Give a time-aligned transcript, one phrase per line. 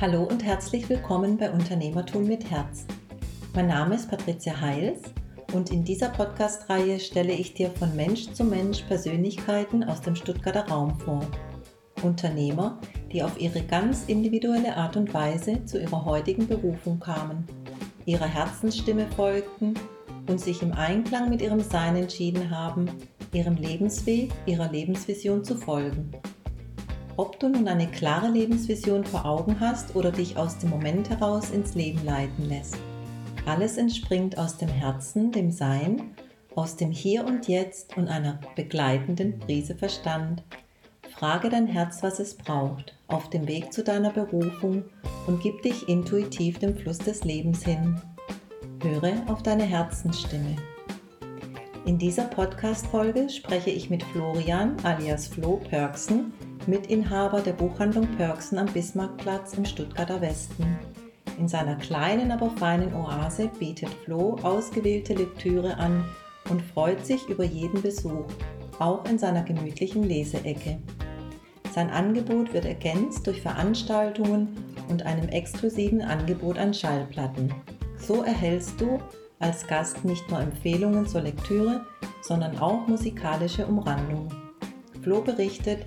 [0.00, 2.86] Hallo und herzlich willkommen bei Unternehmertum mit Herz.
[3.54, 5.02] Mein Name ist Patricia Heils
[5.52, 10.66] und in dieser Podcast-Reihe stelle ich dir von Mensch zu Mensch Persönlichkeiten aus dem Stuttgarter
[10.68, 11.20] Raum vor.
[12.02, 12.78] Unternehmer,
[13.12, 17.44] die auf ihre ganz individuelle Art und Weise zu ihrer heutigen Berufung kamen,
[18.06, 19.74] ihrer Herzensstimme folgten
[20.30, 22.88] und sich im Einklang mit ihrem Sein entschieden haben,
[23.34, 26.10] ihrem Lebensweg, ihrer Lebensvision zu folgen.
[27.16, 31.50] Ob du nun eine klare Lebensvision vor Augen hast oder dich aus dem Moment heraus
[31.50, 32.78] ins Leben leiten lässt.
[33.46, 36.14] Alles entspringt aus dem Herzen, dem Sein,
[36.54, 40.42] aus dem Hier und Jetzt und einer begleitenden Prise Verstand.
[41.10, 44.84] Frage dein Herz, was es braucht, auf dem Weg zu deiner Berufung
[45.26, 48.00] und gib dich intuitiv dem Fluss des Lebens hin.
[48.82, 50.56] Höre auf deine Herzensstimme.
[51.86, 56.32] In dieser Podcast-Folge spreche ich mit Florian alias Flo Pörksen,
[56.70, 60.78] Mitinhaber der Buchhandlung Pörksen am Bismarckplatz im Stuttgarter Westen.
[61.36, 66.04] In seiner kleinen, aber feinen Oase bietet Flo ausgewählte Lektüre an
[66.48, 68.24] und freut sich über jeden Besuch,
[68.78, 70.78] auch in seiner gemütlichen Leseecke.
[71.72, 74.56] Sein Angebot wird ergänzt durch Veranstaltungen
[74.88, 77.52] und einem exklusiven Angebot an Schallplatten.
[77.96, 79.00] So erhältst du
[79.40, 81.84] als Gast nicht nur Empfehlungen zur Lektüre,
[82.22, 84.28] sondern auch musikalische Umrandung.
[85.02, 85.84] Flo berichtet,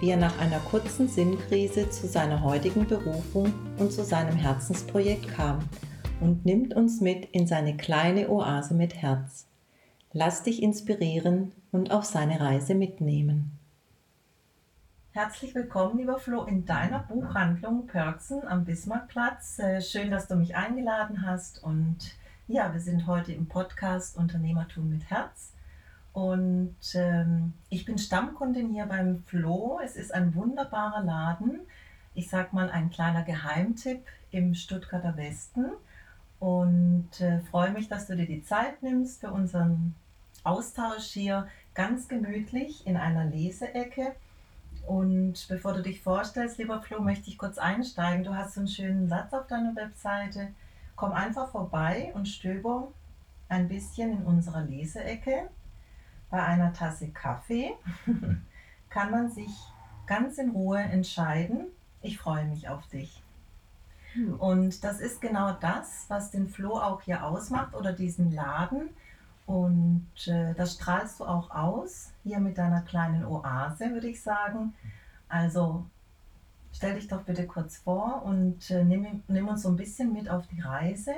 [0.00, 5.60] wie er nach einer kurzen Sinnkrise zu seiner heutigen Berufung und zu seinem Herzensprojekt kam
[6.20, 9.46] und nimmt uns mit in seine kleine Oase mit Herz.
[10.12, 13.58] Lass dich inspirieren und auf seine Reise mitnehmen.
[15.12, 19.60] Herzlich willkommen, lieber Flo, in deiner Buchhandlung Pörksen am Bismarckplatz.
[19.60, 21.62] Äh, schön, dass du mich eingeladen hast.
[21.62, 22.16] Und
[22.48, 25.53] ja, wir sind heute im Podcast Unternehmertum mit Herz.
[26.14, 29.80] Und ähm, ich bin Stammkundin hier beim Flo.
[29.84, 31.62] Es ist ein wunderbarer Laden.
[32.14, 35.72] Ich sag mal ein kleiner Geheimtipp im Stuttgarter Westen.
[36.38, 39.96] Und äh, freue mich, dass du dir die Zeit nimmst für unseren
[40.44, 44.14] Austausch hier ganz gemütlich in einer Leseecke.
[44.86, 48.22] Und bevor du dich vorstellst, lieber Flo, möchte ich kurz einsteigen.
[48.22, 50.50] Du hast so einen schönen Satz auf deiner Webseite.
[50.94, 52.92] Komm einfach vorbei und stöber
[53.48, 55.48] ein bisschen in unserer Leseecke
[56.34, 57.74] bei einer Tasse Kaffee
[58.90, 59.52] kann man sich
[60.04, 61.66] ganz in Ruhe entscheiden,
[62.02, 63.22] ich freue mich auf dich.
[64.14, 64.34] Hm.
[64.40, 68.88] Und das ist genau das, was den Flo auch hier ausmacht oder diesen Laden.
[69.46, 74.74] Und äh, das strahlst du auch aus, hier mit deiner kleinen Oase, würde ich sagen.
[75.28, 75.86] Also
[76.72, 80.28] stell dich doch bitte kurz vor und äh, nimm, nimm uns so ein bisschen mit
[80.28, 81.14] auf die Reise,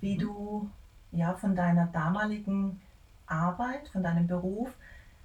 [0.00, 0.70] wie du
[1.12, 2.80] ja von deiner damaligen
[3.26, 4.70] Arbeit, von deinem Beruf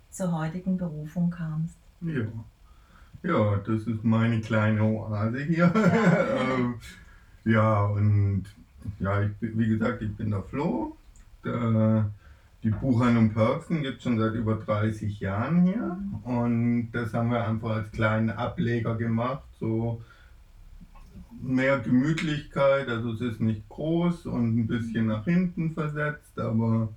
[0.09, 1.75] zur heutigen Berufung kamst.
[2.01, 2.25] Ja,
[3.23, 5.71] ja das ist meine kleine Oase hier.
[5.75, 6.75] Ja, ähm,
[7.45, 8.45] ja und
[8.99, 10.95] ja, ich, wie gesagt, ich bin der Flo.
[11.43, 12.09] Der,
[12.63, 15.97] die Buchhandlung Perksen gibt es schon seit über 30 Jahren hier.
[16.23, 19.43] Und das haben wir einfach als kleinen Ableger gemacht.
[19.59, 20.01] So
[21.41, 26.89] mehr Gemütlichkeit, also es ist nicht groß und ein bisschen nach hinten versetzt, aber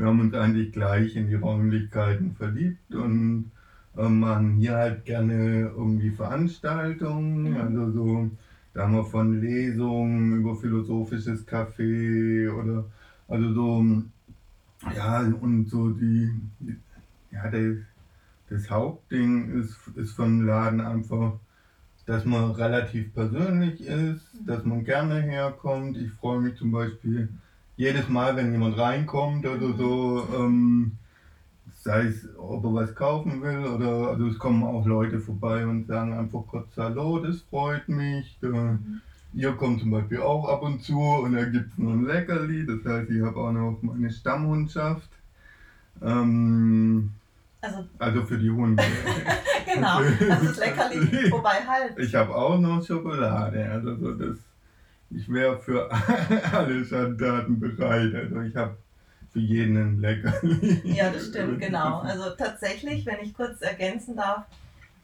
[0.00, 3.50] wir haben uns eigentlich gleich in die Räumlichkeiten verliebt und
[3.98, 7.56] äh, machen hier halt gerne irgendwie Veranstaltungen, mhm.
[7.56, 8.30] also so,
[8.72, 12.86] da haben wir von Lesungen über philosophisches Café oder
[13.28, 14.02] also so,
[14.96, 16.30] ja, und so die,
[17.30, 17.76] ja, das,
[18.48, 21.34] das Hauptding ist, ist vom Laden einfach,
[22.06, 25.98] dass man relativ persönlich ist, dass man gerne herkommt.
[25.98, 27.28] Ich freue mich zum Beispiel,
[27.80, 30.98] jedes Mal, wenn jemand reinkommt oder so, ähm,
[31.82, 35.86] sei es, ob er was kaufen will oder also es kommen auch Leute vorbei und
[35.86, 38.36] sagen einfach kurz Hallo, das freut mich.
[38.42, 39.00] Mhm.
[39.32, 42.66] Ihr kommt zum Beispiel auch ab und zu und da gibt es noch ein Leckerli,
[42.66, 45.08] das heißt, ich habe auch noch meine Stammhundschaft.
[46.02, 47.12] Ähm,
[47.62, 48.82] also, also für die Hunde.
[49.74, 51.00] genau, also das Leckerli,
[51.30, 51.98] wobei halt.
[51.98, 54.36] Ich habe auch noch Schokolade, also so das
[55.10, 55.90] ich wäre für
[56.52, 58.14] alle Schandtaten bereit.
[58.14, 58.76] Also ich habe
[59.32, 60.80] für jeden ein Leckerli.
[60.94, 61.98] Ja, das stimmt, genau.
[62.00, 64.44] Also tatsächlich, wenn ich kurz ergänzen darf,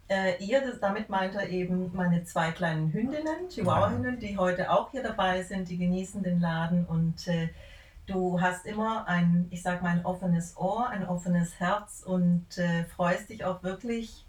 [0.08, 4.90] äh, ihr, das, damit meint er eben meine zwei kleinen Hündinnen, Chihuahua-Hündinnen, die heute auch
[4.92, 7.48] hier dabei sind, die genießen den Laden und äh,
[8.06, 12.84] du hast immer ein, ich sag mal, ein offenes Ohr, ein offenes Herz und äh,
[12.84, 14.24] freust dich auch wirklich,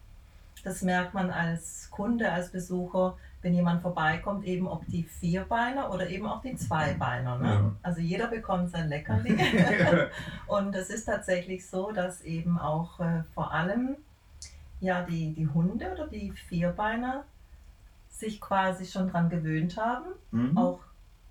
[0.64, 6.10] das merkt man als Kunde, als Besucher, wenn jemand vorbeikommt, eben ob die Vierbeiner oder
[6.10, 7.38] eben auch die Zweibeiner.
[7.38, 7.48] Ne?
[7.48, 7.76] Ja.
[7.82, 9.38] Also jeder bekommt sein Leckerli.
[10.48, 13.96] und es ist tatsächlich so, dass eben auch äh, vor allem
[14.82, 17.24] ja, die, die Hunde oder die Vierbeiner
[18.10, 20.58] sich quasi schon dran gewöhnt haben, mhm.
[20.58, 20.82] auch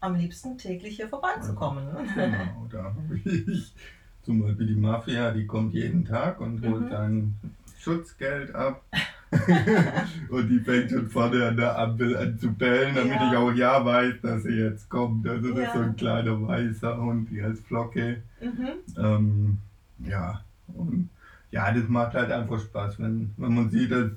[0.01, 1.87] am liebsten täglich hier vorbeizukommen.
[2.15, 3.75] Genau, da habe ich
[4.23, 6.91] zum Beispiel die Mafia, die kommt jeden Tag und holt mhm.
[6.91, 7.35] dann
[7.79, 8.83] Schutzgeld ab.
[10.31, 13.31] und die fängt schon vorne an der Ampel an zu bellen, damit ja.
[13.31, 15.29] ich auch ja weiß, dass sie jetzt kommt.
[15.29, 15.65] Also das ja.
[15.65, 18.23] ist so ein kleiner weißer Hund, die heißt Flocke.
[18.41, 18.69] Mhm.
[18.97, 19.59] Ähm,
[20.05, 21.11] ja, und
[21.51, 24.11] ja, das macht halt einfach Spaß, wenn, wenn man sieht, dass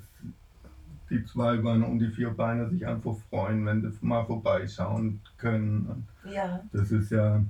[1.10, 6.06] die Zweibeiner und die Vierbeiner sich einfach freuen, wenn sie mal vorbeischauen können.
[6.24, 6.60] Ja.
[6.72, 7.42] Das ist ja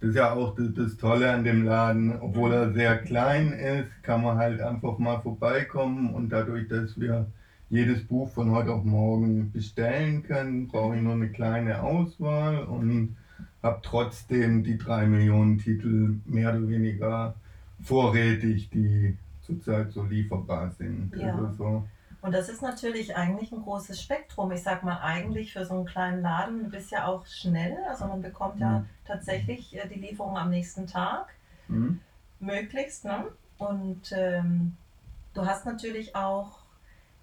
[0.00, 2.20] das ist ja auch das, das, Tolle an dem Laden.
[2.20, 7.26] Obwohl er sehr klein ist, kann man halt einfach mal vorbeikommen und dadurch, dass wir
[7.68, 13.16] jedes Buch von heute auf morgen bestellen können, brauche ich nur eine kleine Auswahl und
[13.62, 17.34] habe trotzdem die drei Millionen Titel mehr oder weniger
[17.82, 21.14] vorrätig, die zurzeit so lieferbar sind.
[21.16, 21.34] Ja.
[21.34, 21.84] Also so
[22.28, 24.52] und das ist natürlich eigentlich ein großes Spektrum.
[24.52, 28.04] Ich sag mal, eigentlich für so einen kleinen Laden, du bist ja auch schnell, also
[28.04, 28.88] man bekommt ja mhm.
[29.06, 31.32] tatsächlich äh, die Lieferung am nächsten Tag,
[31.68, 32.00] mhm.
[32.38, 33.06] möglichst.
[33.06, 33.28] Ne?
[33.56, 34.76] Und ähm,
[35.32, 36.58] du hast natürlich auch,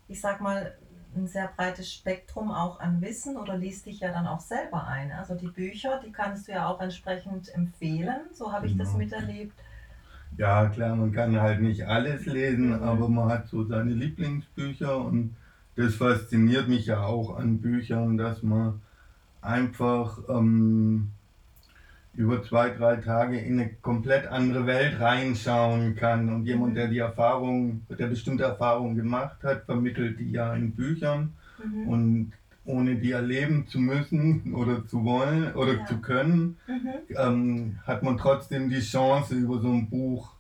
[0.08, 0.76] ich sag mal,
[1.16, 5.12] ein sehr breites Spektrum auch an Wissen oder liest dich ja dann auch selber ein.
[5.12, 9.04] Also die Bücher, die kannst du ja auch entsprechend empfehlen, so habe ich das genau.
[9.04, 9.54] miterlebt.
[10.38, 12.84] Ja, klar, man kann halt nicht alles lesen, mhm.
[12.84, 15.36] aber man hat so seine Lieblingsbücher und
[15.76, 18.82] das fasziniert mich ja auch an Büchern, dass man
[19.42, 21.12] einfach ähm,
[22.16, 26.34] über zwei, drei Tage in eine komplett andere Welt reinschauen kann.
[26.34, 26.76] Und jemand, mhm.
[26.76, 31.34] der die Erfahrung, der bestimmte Erfahrungen gemacht hat, vermittelt die ja in Büchern.
[31.64, 31.88] Mhm.
[31.88, 32.34] Und
[32.66, 35.86] ohne die erleben zu müssen oder zu wollen oder ja.
[35.86, 37.16] zu können, mhm.
[37.16, 40.32] ähm, hat man trotzdem die Chance, über so ein Buch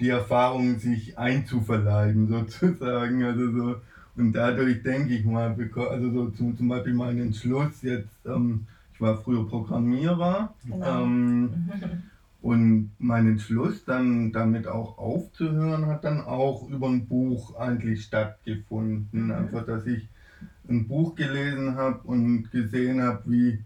[0.00, 3.22] die Erfahrung sich einzuverleiben, sozusagen.
[3.22, 3.76] Also so,
[4.16, 5.56] und dadurch denke ich mal,
[5.90, 11.04] also so zum, zum Beispiel meinen Entschluss jetzt, ähm, ich war früher Programmierer genau.
[11.04, 11.70] ähm,
[12.42, 19.26] und mein Entschluss dann damit auch aufzuhören, hat dann auch über ein Buch eigentlich stattgefunden.
[19.26, 19.30] Mhm.
[19.30, 20.08] Einfach, dass ich
[20.68, 23.58] ein Buch gelesen habe und gesehen habe, wie,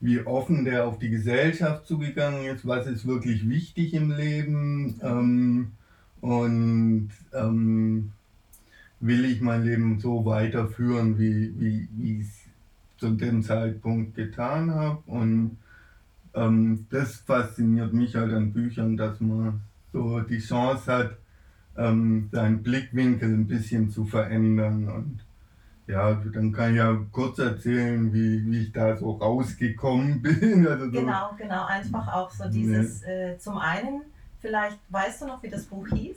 [0.00, 5.72] wie offen der auf die Gesellschaft zugegangen ist, was ist wirklich wichtig im Leben ähm,
[6.20, 8.12] und ähm,
[9.00, 12.40] will ich mein Leben so weiterführen, wie, wie, wie ich es
[12.98, 14.98] zu dem Zeitpunkt getan habe.
[15.06, 15.56] Und
[16.34, 19.60] ähm, das fasziniert mich halt an Büchern, dass man
[19.92, 21.16] so die Chance hat,
[21.76, 24.88] ähm, seinen Blickwinkel ein bisschen zu verändern.
[24.88, 25.20] Und
[25.90, 30.66] ja, dann kann ich ja kurz erzählen, wie, wie ich da so rausgekommen bin.
[30.66, 33.32] Also so genau, genau, einfach auch so dieses, ne.
[33.32, 34.02] äh, zum einen,
[34.40, 36.16] vielleicht weißt du noch, wie das Buch hieß?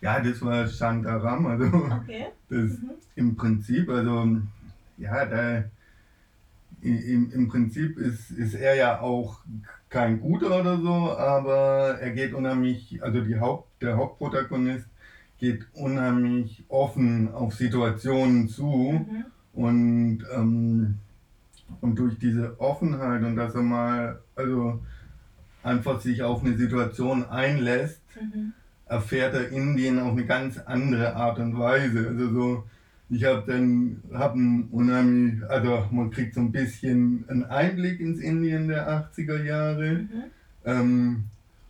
[0.00, 2.26] Ja, das war Shantaram, also okay.
[2.50, 2.90] das mhm.
[3.16, 4.36] im Prinzip, also
[4.98, 5.64] ja, da
[6.82, 9.40] im, im Prinzip ist, ist er ja auch
[9.88, 14.86] kein Guter oder so, aber er geht unheimlich, also die Haupt, der Hauptprotagonist
[15.38, 19.24] geht unheimlich offen auf Situationen zu mhm.
[19.52, 20.94] und, ähm,
[21.80, 24.80] und durch diese Offenheit und dass er mal also
[25.62, 28.52] einfach sich auf eine Situation einlässt, mhm.
[28.86, 32.08] erfährt er Indien auf eine ganz andere Art und Weise.
[32.08, 32.64] Also so,
[33.10, 38.20] ich habe dann hab ein unheimlich, also man kriegt so ein bisschen einen Einblick ins
[38.20, 39.92] Indien der 80er Jahre.
[39.94, 40.08] Mhm.
[40.64, 41.24] Ähm,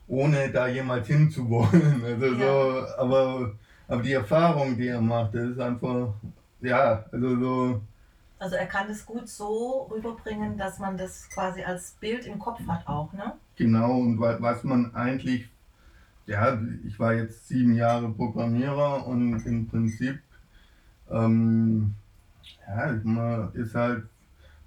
[0.08, 2.02] ohne da jemals hinzuwollen.
[2.04, 2.38] Also ja.
[2.38, 3.52] so, aber,
[3.88, 6.14] aber die Erfahrung, die er macht, das ist einfach,
[6.60, 7.80] ja, also so.
[8.38, 12.60] Also er kann das gut so rüberbringen, dass man das quasi als Bild im Kopf
[12.66, 13.32] hat auch, ne?
[13.56, 15.48] Genau, und was man eigentlich,
[16.26, 20.18] ja, ich war jetzt sieben Jahre Programmierer und im Prinzip,
[21.10, 21.94] ähm,
[22.66, 24.04] ja, man ist halt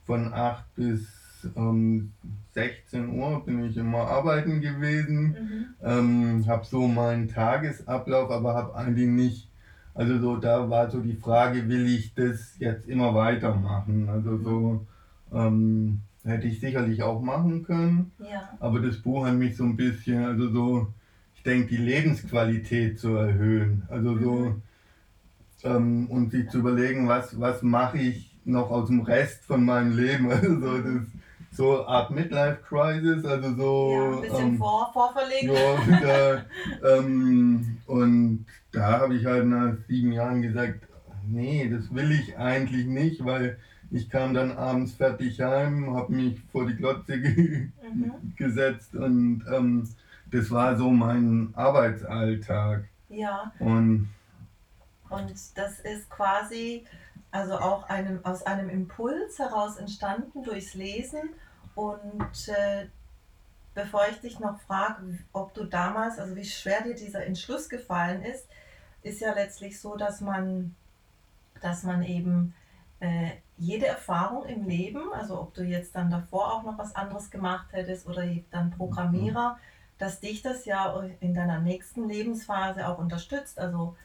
[0.05, 2.11] von acht bis ähm,
[2.57, 5.65] 16 Uhr bin ich immer arbeiten gewesen, mhm.
[5.83, 9.49] ähm, habe so meinen Tagesablauf, aber habe eigentlich nicht,
[9.93, 14.09] also so da war so die Frage, will ich das jetzt immer weitermachen?
[14.09, 14.87] Also so
[15.31, 18.49] ähm, hätte ich sicherlich auch machen können, ja.
[18.59, 20.87] aber das Buch hat mich so ein bisschen, also so,
[21.35, 24.61] ich denke, die Lebensqualität zu erhöhen, also so mhm.
[25.63, 29.95] ähm, und sich zu überlegen, was, was mache ich noch aus dem Rest von meinem
[29.95, 31.03] Leben, also so das
[31.57, 33.91] so Art Midlife Crisis, also so.
[33.91, 35.43] Ja, ein bisschen ähm, vor, vorverlegt.
[35.43, 35.99] Ja,
[36.81, 40.87] da, ähm, und da habe ich halt nach sieben Jahren gesagt,
[41.27, 43.57] nee, das will ich eigentlich nicht, weil
[43.89, 48.13] ich kam dann abends fertig heim, habe mich vor die Glotze ge mhm.
[48.35, 49.89] gesetzt und ähm,
[50.31, 52.85] das war so mein Arbeitsalltag.
[53.09, 53.51] Ja.
[53.59, 54.09] Und,
[55.09, 56.85] und das ist quasi
[57.31, 61.29] also auch einem, aus einem Impuls heraus entstanden durchs Lesen.
[61.77, 62.87] Und äh,
[63.75, 68.23] bevor ich dich noch frage, ob du damals, also wie schwer dir dieser Entschluss gefallen
[68.23, 68.47] ist,
[69.03, 70.75] ist ja letztlich so, dass man,
[71.61, 72.55] dass man eben
[72.99, 77.29] äh, jede Erfahrung im Leben, also ob du jetzt dann davor auch noch was anderes
[77.29, 79.59] gemacht hättest oder dann Programmierer, mhm.
[79.99, 83.59] dass dich das ja in deiner nächsten Lebensphase auch unterstützt.
[83.59, 83.95] Also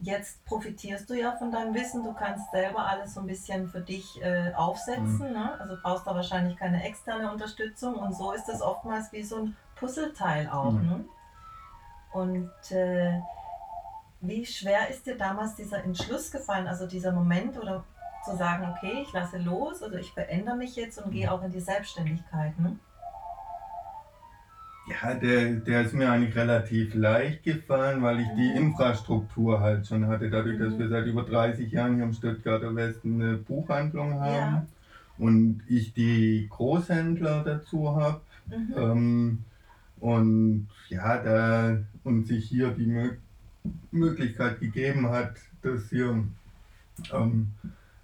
[0.00, 3.80] jetzt profitierst du ja von deinem Wissen, du kannst selber alles so ein bisschen für
[3.80, 5.32] dich äh, aufsetzen, mhm.
[5.32, 5.60] ne?
[5.60, 9.56] also brauchst da wahrscheinlich keine externe Unterstützung und so ist das oftmals wie so ein
[9.76, 10.72] Puzzleteil auch.
[10.72, 10.86] Mhm.
[10.86, 11.04] Ne?
[12.12, 13.20] Und äh,
[14.20, 17.84] wie schwer ist dir damals dieser Entschluss gefallen, also dieser Moment oder
[18.24, 21.32] zu sagen, okay, ich lasse los, also ich verändere mich jetzt und gehe mhm.
[21.32, 22.58] auch in die Selbstständigkeit?
[22.58, 22.78] Ne?
[24.88, 28.68] Ja, der, der ist mir eigentlich relativ leicht gefallen, weil ich die mhm.
[28.68, 30.30] Infrastruktur halt schon hatte.
[30.30, 30.78] Dadurch, dass mhm.
[30.78, 34.66] wir seit über 30 Jahren hier im Stuttgarter Westen eine Buchhandlung haben ja.
[35.18, 38.20] und ich die Großhändler dazu habe.
[38.46, 38.74] Mhm.
[38.76, 39.38] Ähm,
[39.98, 43.10] und ja, da und sich hier die Mö
[43.90, 46.22] Möglichkeit gegeben hat, das hier
[47.12, 47.48] ähm,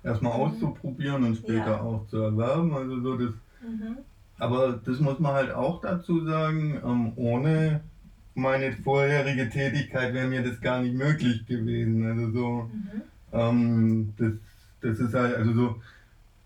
[0.03, 0.41] erstmal mhm.
[0.41, 1.81] auszuprobieren und später ja.
[1.81, 2.75] auch zu erwerben.
[2.75, 3.99] Also so das mhm.
[4.39, 7.81] Aber das muss man halt auch dazu sagen, ähm, ohne
[8.35, 12.05] meine vorherige Tätigkeit wäre mir das gar nicht möglich gewesen.
[12.07, 13.03] Also so, mhm.
[13.33, 14.33] ähm, das,
[14.81, 15.83] das ist halt, also so,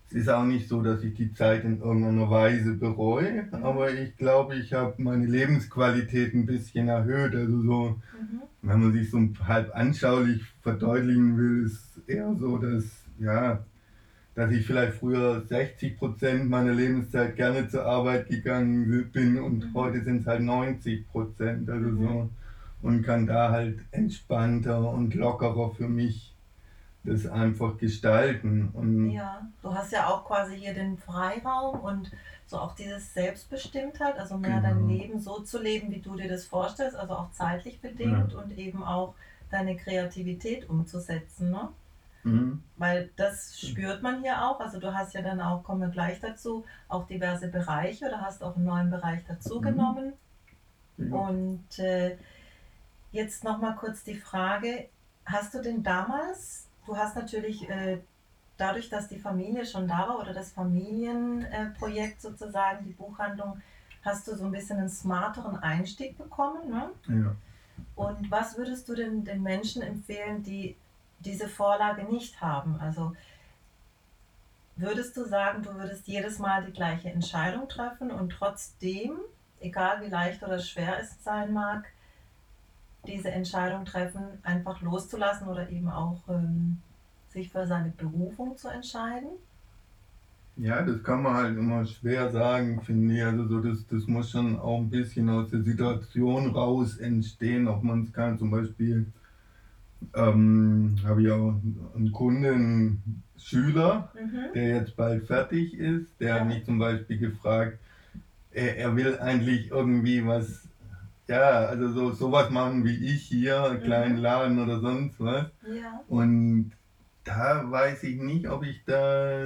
[0.09, 3.63] es ist auch nicht so, dass ich die Zeit in irgendeiner Weise bereue, mhm.
[3.63, 7.35] aber ich glaube, ich habe meine Lebensqualität ein bisschen erhöht.
[7.35, 8.41] Also so, mhm.
[8.61, 12.85] wenn man sich so halb anschaulich verdeutlichen will, ist eher so, dass,
[13.19, 13.63] ja,
[14.37, 19.73] dass ich vielleicht früher 60 Prozent meiner Lebenszeit gerne zur Arbeit gegangen bin und mhm.
[19.73, 21.67] heute sind es halt 90 Prozent.
[21.67, 22.03] Also mhm.
[22.03, 22.29] so
[22.83, 26.35] und kann da halt entspannter und lockerer für mich
[27.03, 28.69] das einfach gestalten.
[28.73, 32.11] Und ja, du hast ja auch quasi hier den Freiraum und
[32.45, 34.75] so auch dieses Selbstbestimmtheit, also mehr genau.
[34.75, 38.39] dein Leben so zu leben, wie du dir das vorstellst, also auch zeitlich bedingt ja.
[38.39, 39.15] und eben auch
[39.49, 41.49] deine Kreativität umzusetzen.
[41.49, 41.69] Ne?
[42.23, 42.63] Mhm.
[42.77, 44.59] Weil das spürt man hier auch.
[44.59, 48.43] Also du hast ja dann auch, kommen wir gleich dazu, auch diverse Bereiche oder hast
[48.43, 50.13] auch einen neuen Bereich dazugenommen.
[50.97, 51.13] Mhm.
[51.13, 52.17] Und äh,
[53.11, 54.89] jetzt nochmal kurz die Frage,
[55.25, 57.99] hast du denn damals, du hast natürlich äh,
[58.57, 63.61] dadurch, dass die Familie schon da war oder das Familienprojekt äh, sozusagen, die Buchhandlung,
[64.03, 66.69] hast du so ein bisschen einen smarteren Einstieg bekommen.
[66.69, 66.89] Ne?
[67.07, 67.35] Ja.
[67.95, 70.75] Und was würdest du denn den Menschen empfehlen, die
[71.19, 72.79] diese Vorlage nicht haben.
[72.79, 73.13] Also
[74.75, 79.13] würdest du sagen, du würdest jedes Mal die gleiche Entscheidung treffen und trotzdem,
[79.59, 81.85] egal wie leicht oder schwer es sein mag,
[83.05, 86.81] diese Entscheidung treffen, einfach loszulassen oder eben auch ähm,
[87.29, 89.29] sich für seine Berufung zu entscheiden?
[90.57, 93.23] Ja, das kann man halt immer schwer sagen, finde ich.
[93.23, 97.83] Also so das, das muss schon auch ein bisschen aus der Situation raus entstehen, ob
[97.83, 98.39] man es kann.
[98.39, 99.05] Zum Beispiel
[100.15, 101.55] ähm, habe ich auch
[101.95, 104.53] einen Kunden, Schüler, mhm.
[104.53, 106.19] der jetzt bald fertig ist.
[106.19, 106.39] Der ja.
[106.39, 107.79] hat mich zum Beispiel gefragt,
[108.51, 110.67] er, er, will eigentlich irgendwie was,
[111.27, 113.83] ja, also so sowas machen wie ich hier, einen mhm.
[113.83, 115.45] kleinen Laden oder sonst was.
[115.65, 116.01] Ja.
[116.07, 116.71] Und
[117.23, 119.45] da weiß ich nicht, ob ich da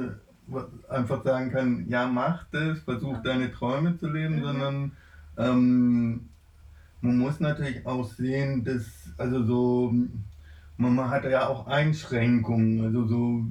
[0.90, 3.22] einfach sagen kann, ja, mach das, versuch ja.
[3.22, 4.44] deine Träume zu leben, mhm.
[4.44, 4.92] sondern
[5.38, 6.30] ähm,
[7.02, 8.86] man muss natürlich auch sehen, dass,
[9.18, 9.94] also so,
[10.78, 12.84] man hat ja auch Einschränkungen.
[12.84, 13.46] Also so,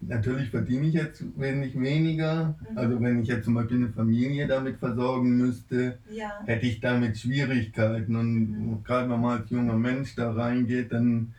[0.00, 2.54] natürlich verdiene ich jetzt wesentlich weniger.
[2.70, 2.78] Mhm.
[2.78, 6.30] Also wenn ich jetzt zum Beispiel eine Familie damit versorgen müsste, ja.
[6.44, 8.16] hätte ich damit Schwierigkeiten.
[8.16, 8.84] Und mhm.
[8.84, 11.34] gerade wenn man als junger Mensch da reingeht, dann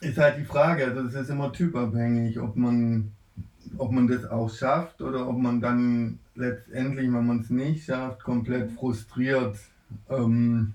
[0.00, 3.12] ist halt die Frage, also es ist immer typabhängig, ob man,
[3.76, 8.22] ob man das auch schafft oder ob man dann letztendlich, wenn man es nicht schafft,
[8.24, 9.58] komplett frustriert
[10.08, 10.74] ähm,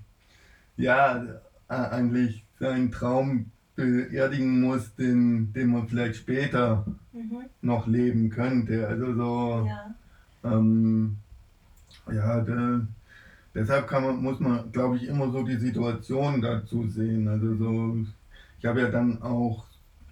[0.78, 1.26] ja,
[1.68, 7.46] eigentlich seinen Traum beerdigen muss, den, den man vielleicht später mhm.
[7.62, 8.88] noch leben könnte.
[8.88, 9.96] Also so, ja,
[10.44, 11.18] ähm,
[12.12, 12.88] ja der,
[13.54, 17.28] deshalb kann man, muss man, glaube ich, immer so die Situation dazu sehen.
[17.28, 17.98] Also so,
[18.60, 19.66] ich habe ja dann auch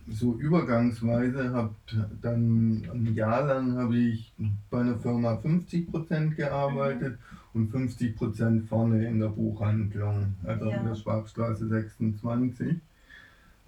[0.10, 1.74] so übergangsweise, habe
[2.22, 4.34] dann ein Jahr lang habe ich
[4.70, 7.14] bei einer Firma 50 Prozent gearbeitet.
[7.14, 10.78] Mhm und 50 Prozent vorne in der Buchhandlung, also ja.
[10.78, 12.78] in der Schwabstraße 26.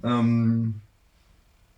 [0.03, 0.75] Ähm,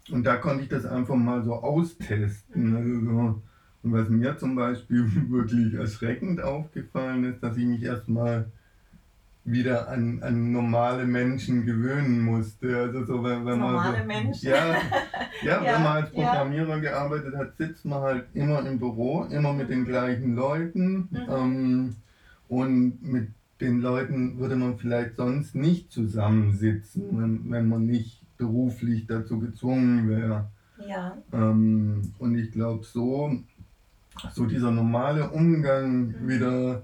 [0.09, 2.69] und da konnte ich das einfach mal so austesten.
[2.69, 2.75] Mhm.
[2.75, 3.41] Also so,
[3.83, 8.51] und was mir zum Beispiel wirklich erschreckend aufgefallen ist, dass ich mich erstmal
[9.48, 12.77] wieder an, an normale Menschen gewöhnen musste.
[12.77, 14.50] Also so, wenn, wenn normale man so, Menschen?
[14.50, 14.82] Ja, ja,
[15.44, 16.25] Ja, wenn man als ja.
[16.25, 21.08] Programmierer gearbeitet hat, sitzt man halt immer im Büro, immer mit den gleichen Leuten.
[21.12, 21.18] Mhm.
[21.30, 21.96] Ähm,
[22.50, 23.30] und mit
[23.62, 30.10] den Leuten würde man vielleicht sonst nicht zusammensitzen, wenn, wenn man nicht beruflich dazu gezwungen
[30.10, 30.50] wäre.
[30.86, 31.18] Ja.
[31.34, 33.32] Ähm, und ich glaube, so,
[34.34, 36.27] so dieser normale Umgang Mhm.
[36.27, 36.82] wieder,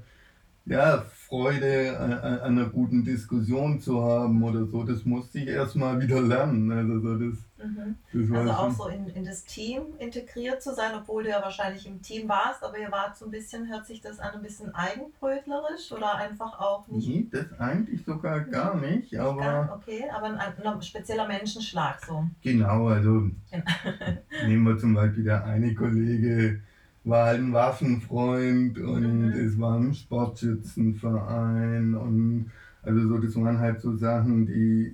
[0.66, 6.00] ja, Freude an, an einer guten Diskussion zu haben oder so, das musste ich erstmal
[6.00, 6.72] wieder lernen.
[6.72, 7.96] Also, so das, Mhm.
[8.12, 11.42] das war Also auch so in, in das Team integriert zu sein, obwohl du ja
[11.42, 14.42] wahrscheinlich im Team warst, aber ihr wart so ein bisschen, hört sich das an, ein
[14.42, 20.04] bisschen eigenbrötlerisch oder einfach auch nicht Nee, das eigentlich sogar gar nicht, Gar, aber okay,
[20.14, 22.26] aber ein, ein spezieller Menschenschlag so.
[22.42, 23.30] genau, also
[24.46, 26.60] nehmen wir zum Beispiel der eine Kollege
[27.04, 29.46] war halt ein Waffenfreund und Mhm.
[29.46, 34.94] es war ein Sportschützenverein und also so, das waren halt so Sachen, die,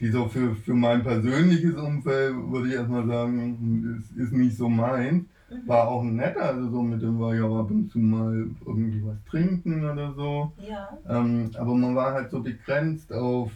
[0.00, 4.68] die so für, für mein persönliches Umfeld, würde ich erstmal sagen, das ist nicht so
[4.68, 5.26] mein.
[5.50, 5.66] Mhm.
[5.66, 9.02] War auch ein netter, also so mit dem war ja ab und zu mal irgendwie
[9.04, 10.52] was trinken oder so.
[10.58, 13.50] Ja, Ähm, aber man war halt so begrenzt auf,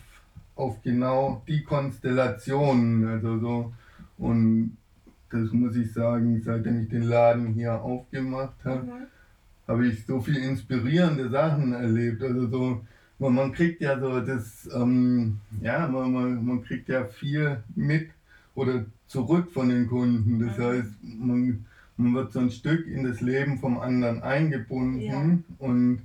[0.54, 3.06] auf genau die Konstellationen.
[3.06, 3.72] Also so,
[4.16, 4.77] und
[5.30, 9.06] das muss ich sagen, seitdem ich den Laden hier aufgemacht habe, mhm.
[9.66, 12.22] habe ich so viel inspirierende Sachen erlebt.
[12.22, 12.84] Also so,
[13.18, 18.10] man, man kriegt ja so das, ähm, ja, man, man, man kriegt ja viel mit
[18.54, 20.40] oder zurück von den Kunden.
[20.46, 20.62] Das Mhm.
[20.62, 21.64] heißt, man,
[21.96, 25.38] man wird so ein Stück in das Leben vom anderen eingebunden Ja.
[25.58, 26.02] und,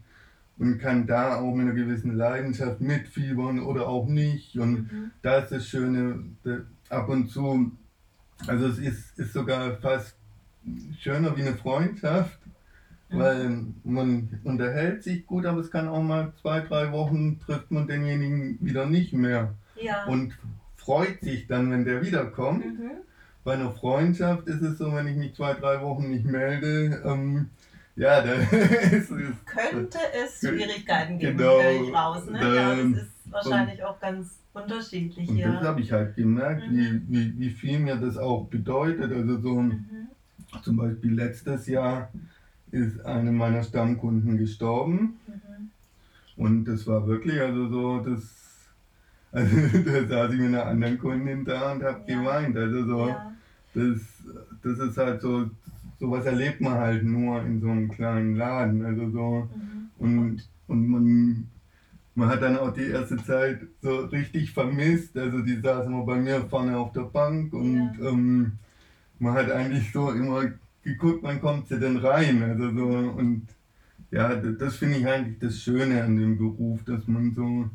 [0.58, 4.58] und kann da auch mit einer gewissen Leidenschaft mitfiebern oder auch nicht.
[4.58, 5.12] Und Mhm.
[5.22, 6.20] da ist das Schöne,
[6.90, 7.72] ab und zu,
[8.48, 10.16] also es ist, ist sogar fast
[11.00, 12.38] schöner wie eine Freundschaft,
[13.10, 17.88] weil man unterhält sich gut, aber es kann auch mal zwei, drei Wochen trifft man
[17.88, 20.06] denjenigen wieder nicht mehr Ja.
[20.06, 20.38] und
[20.78, 22.66] freut sich dann, wenn der wiederkommt.
[22.66, 22.92] mhm.
[23.44, 27.50] Bei einer Freundschaft ist es so, wenn ich mich zwei, drei Wochen nicht melde, ähm,
[27.98, 28.32] ja, da
[28.92, 31.62] ist es Könnte es Schwierigkeiten geben, Genau.
[31.62, 32.26] höre ich raus.
[32.30, 32.40] Ne?
[32.56, 35.62] Ja, Ähm, das ist wahrscheinlich auch ganz unterschiedlich Und das hier.
[35.64, 36.76] habe ich halt gemerkt, Mhm.
[36.76, 39.12] wie, wie, wie viel mir das auch bedeutet.
[39.12, 40.08] Also so Mhm.
[40.62, 42.12] zum Beispiel letztes Jahr
[42.72, 45.70] ist eine meiner Stammkunden gestorben Mhm.
[46.36, 48.40] und das war wirklich also so, das
[49.32, 52.20] also da saß ich mit einer anderen Kundin da und habe Ja.
[52.20, 52.56] geweint.
[52.56, 53.34] Also so, Ja.
[53.74, 54.24] das,
[54.62, 55.50] das ist halt so,
[56.00, 58.86] sowas erlebt man halt nur in so einem kleinen Laden.
[58.86, 59.90] Also so Mhm.
[59.98, 61.48] und, und man,
[62.16, 65.18] man hat dann auch die erste Zeit so richtig vermisst.
[65.18, 68.10] Also die saß immer bei mir vorne auf der Bank und Ja.
[68.10, 68.54] ähm,
[69.20, 70.44] man hat eigentlich so immer
[70.84, 72.44] geguckt, wann kommt sie denn rein.
[72.44, 73.48] Also so und
[74.12, 77.70] ja, das, das finde ich eigentlich das Schöne an dem Beruf, dass man so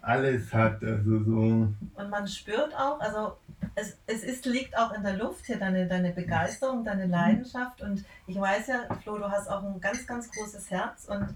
[0.00, 0.82] alles hat.
[0.84, 1.72] Also so.
[1.94, 3.36] Und man spürt auch, also
[3.74, 7.80] es, es ist, liegt auch in der Luft hier deine, deine Begeisterung, deine Leidenschaft.
[7.82, 11.06] Und ich weiß ja, Flo, du hast auch ein ganz, ganz großes Herz.
[11.08, 11.28] Und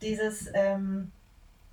[0.00, 1.10] dieses ähm,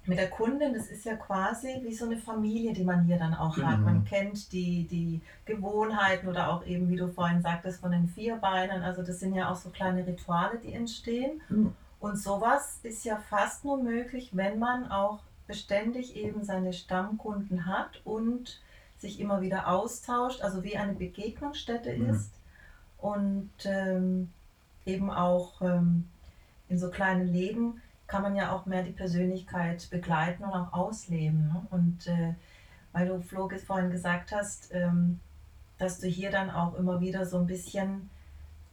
[0.08, 3.34] mit der Kundin, das ist ja quasi wie so eine Familie, die man hier dann
[3.34, 3.78] auch hat.
[3.78, 3.90] Genau.
[3.90, 8.82] Man kennt die, die Gewohnheiten oder auch eben, wie du vorhin sagtest, von den Vierbeinern.
[8.84, 11.42] Also das sind ja auch so kleine Rituale, die entstehen.
[11.50, 11.72] Ja.
[12.00, 18.02] Und sowas ist ja fast nur möglich, wenn man auch beständig eben seine Stammkunden hat
[18.06, 18.62] und
[19.00, 22.12] sich immer wieder austauscht, also wie eine Begegnungsstätte Ja.
[22.12, 22.32] ist
[22.98, 24.30] und ähm,
[24.86, 26.08] eben auch ähm,
[26.70, 31.48] in so kleinen Leben kann man ja auch mehr die Persönlichkeit begleiten und auch ausleben.
[31.48, 31.68] Ne?
[31.70, 32.34] Und äh,
[32.94, 35.20] weil du, Flo, vorhin gesagt hast, ähm,
[35.78, 38.10] dass du hier dann auch immer wieder so ein bisschen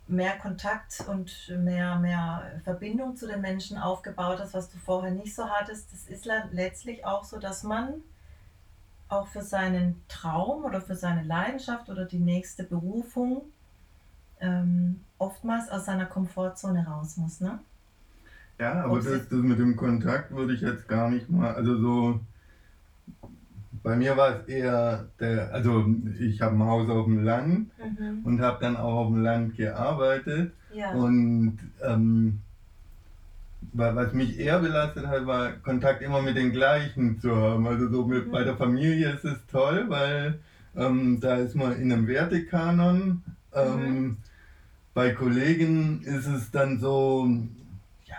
[0.07, 5.35] mehr Kontakt und mehr, mehr Verbindung zu den Menschen aufgebaut hast, was du vorher nicht
[5.35, 5.93] so hattest.
[5.93, 7.95] Das ist le- letztlich auch so, dass man
[9.09, 13.43] auch für seinen Traum oder für seine Leidenschaft oder die nächste Berufung
[14.41, 17.41] ähm, oftmals aus seiner Komfortzone raus muss.
[17.41, 17.59] Ne?
[18.61, 22.21] Ja, aber das, das mit dem Kontakt würde ich jetzt gar nicht mal, also so,
[23.83, 25.85] bei mir war es eher der, also
[26.21, 27.71] ich habe ein Haus auf dem Land
[28.25, 30.93] und habe dann auch auf dem Land gearbeitet Ja.
[30.93, 32.39] und ähm,
[33.73, 37.67] wa- was mich eher belastet hat, war Kontakt immer mit den gleichen zu haben.
[37.67, 38.31] Also so mit, Mhm.
[38.31, 40.39] bei der Familie ist es toll, weil
[40.77, 43.23] ähm, da ist man in einem Wertekanon.
[43.53, 44.17] Ähm,
[44.95, 47.29] Bei Kollegen ist es dann so,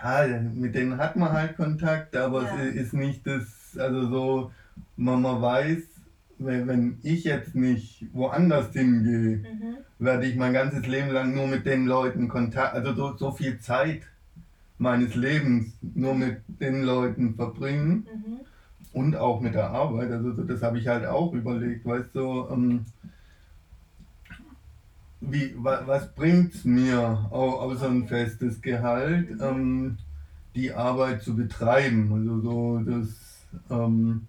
[0.02, 2.54] ja, mit denen hat man halt Kontakt, aber Ja.
[2.64, 4.50] es ist nicht das, also so,
[4.96, 5.78] man, man weiß,
[6.38, 9.76] wenn, wenn ich jetzt nicht woanders hingehe, Mhm.
[9.98, 13.58] werde ich mein ganzes Leben lang nur mit den Leuten Kontakt, also so, so viel
[13.58, 14.02] Zeit
[14.78, 18.36] meines Lebens nur mit den Leuten verbringen Mhm.
[18.92, 20.10] und auch mit der Arbeit.
[20.10, 22.84] Also so, das habe ich halt auch überlegt, weißt du, ähm,
[25.20, 29.98] wie, wa, was bringt es mir, au- außer ein festes Gehalt, ähm,
[30.54, 32.12] die Arbeit zu betreiben?
[32.12, 33.08] Also so das
[33.70, 34.26] ähm,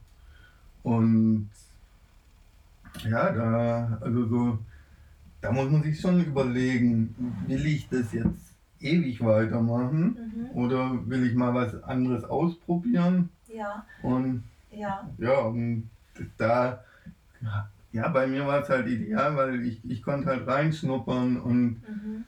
[0.84, 1.50] und
[3.04, 4.60] ja, da, also so,
[5.42, 7.14] da muss man sich schon überlegen,
[7.48, 10.58] will ich das jetzt ewig weitermachen Mhm.
[10.58, 13.30] oder will ich mal was anderes ausprobieren?
[13.54, 15.08] Ja, Und ja.
[15.18, 15.90] ja, und
[16.38, 16.84] da,
[17.92, 22.26] ja, bei mir war es halt ideal, weil ich, ich konnte halt reinschnuppern und Mhm.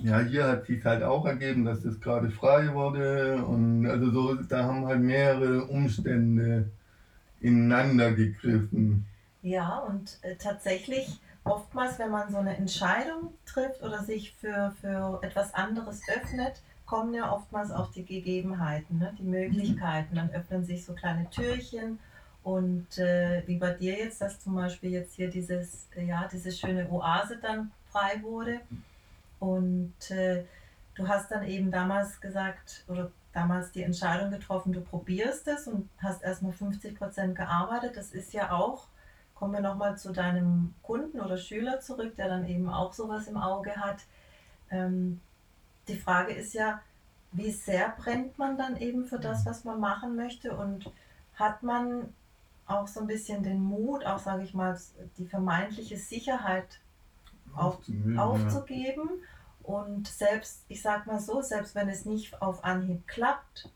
[0.00, 4.34] ja, hier hat sich halt auch ergeben, dass das gerade frei wurde und also so,
[4.34, 6.70] da haben halt mehrere Umstände
[7.40, 9.06] ineinander gegriffen.
[9.42, 15.20] Ja, und äh, tatsächlich oftmals, wenn man so eine Entscheidung trifft oder sich für, für
[15.22, 19.14] etwas anderes öffnet, kommen ja oftmals auch die Gegebenheiten, ne?
[19.18, 20.16] die Möglichkeiten.
[20.16, 21.98] Dann öffnen sich so kleine Türchen
[22.48, 26.50] und äh, wie bei dir jetzt, dass zum Beispiel jetzt hier dieses, äh, ja, diese
[26.50, 28.60] schöne Oase dann frei wurde.
[29.38, 30.44] Und äh,
[30.94, 35.90] du hast dann eben damals gesagt oder damals die Entscheidung getroffen, du probierst es und
[35.98, 37.98] hast erstmal 50 Prozent gearbeitet.
[37.98, 38.88] Das ist ja auch
[39.34, 43.36] kommen wir nochmal zu deinem Kunden oder Schüler zurück, der dann eben auch sowas im
[43.36, 44.00] Auge hat.
[44.70, 45.20] Ähm,
[45.86, 46.80] die Frage ist ja,
[47.30, 50.90] wie sehr brennt man dann eben für das, was man machen möchte und
[51.34, 52.12] hat man
[52.68, 54.78] auch so ein bisschen den Mut, auch sage ich mal,
[55.16, 56.80] die vermeintliche Sicherheit
[57.54, 57.80] Auf-
[58.16, 59.08] Aufzugeben,
[59.62, 63.68] und selbst, ich sag mal so, selbst wenn es nicht auf Anhieb klappt,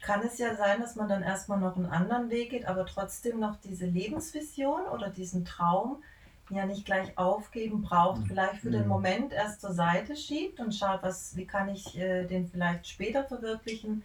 [0.00, 3.38] kann es ja sein, dass man dann erstmal noch einen anderen Weg geht, aber trotzdem
[3.38, 6.02] noch diese Lebensvision oder diesen Traum
[6.50, 8.88] ja nicht gleich aufgeben braucht, vielleicht für den Mhm.
[8.88, 13.22] Moment erst zur Seite schiebt und schaut, was, wie kann ich äh, den vielleicht später
[13.22, 14.02] verwirklichen.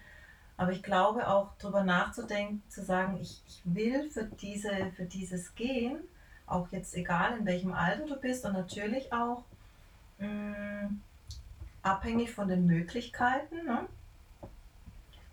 [0.58, 5.54] Aber ich glaube auch darüber nachzudenken, zu sagen, ich, ich will für, diese, für dieses
[5.54, 6.00] gehen,
[6.48, 9.44] auch jetzt egal in welchem Alter du bist und natürlich auch
[10.18, 10.90] mh,
[11.84, 13.66] abhängig von den Möglichkeiten.
[13.66, 13.88] Ne?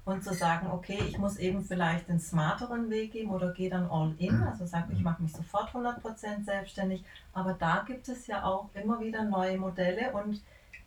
[0.04, 3.88] Und zu sagen, okay, ich muss eben vielleicht den smarteren Weg gehen oder gehe dann
[3.88, 7.02] all in, also sage, ich mache mich sofort 100% selbstständig.
[7.32, 10.42] Aber da gibt es ja auch immer wieder neue Modelle und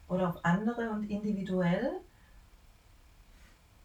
[0.08, 2.00] oder auch andere und individuell.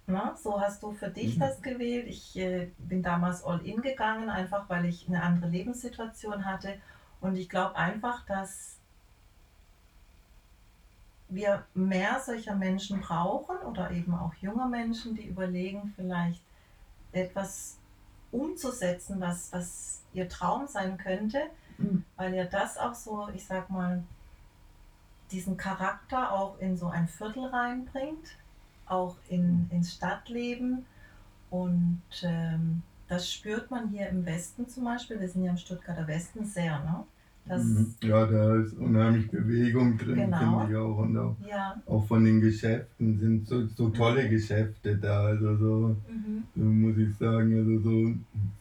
[0.06, 1.40] Na, so hast du für dich Mhm.
[1.40, 2.06] das gewählt.
[2.08, 6.74] Ich äh, bin damals all in gegangen, einfach weil ich eine andere Lebenssituation hatte.
[7.20, 8.76] Und ich glaube einfach, dass
[11.28, 16.42] wir mehr solcher Menschen brauchen oder eben auch junger Menschen, die überlegen, vielleicht
[17.12, 17.78] etwas
[18.32, 21.42] umzusetzen, was, was ihr Traum sein könnte,
[21.78, 22.04] Mhm.
[22.16, 24.02] weil ja das auch so, ich sag mal,
[25.30, 28.36] diesen Charakter auch in so ein Viertel reinbringt,
[28.92, 30.86] auch in, ins Stadtleben.
[31.50, 35.20] Und ähm, das spürt man hier im Westen zum Beispiel.
[35.20, 37.04] Wir sind ja im Stuttgarter Westen sehr, ne?
[37.44, 37.94] Das, Mhm.
[38.04, 40.38] Ja, da ist unheimlich Bewegung drin, Genau.
[40.38, 40.98] finde ich auch.
[40.98, 41.82] Und auch, Ja.
[41.86, 45.24] auch von den Geschäften sind so, so tolle Geschäfte da.
[45.24, 46.44] Also so, Mhm.
[46.54, 48.14] so muss ich sagen, also so,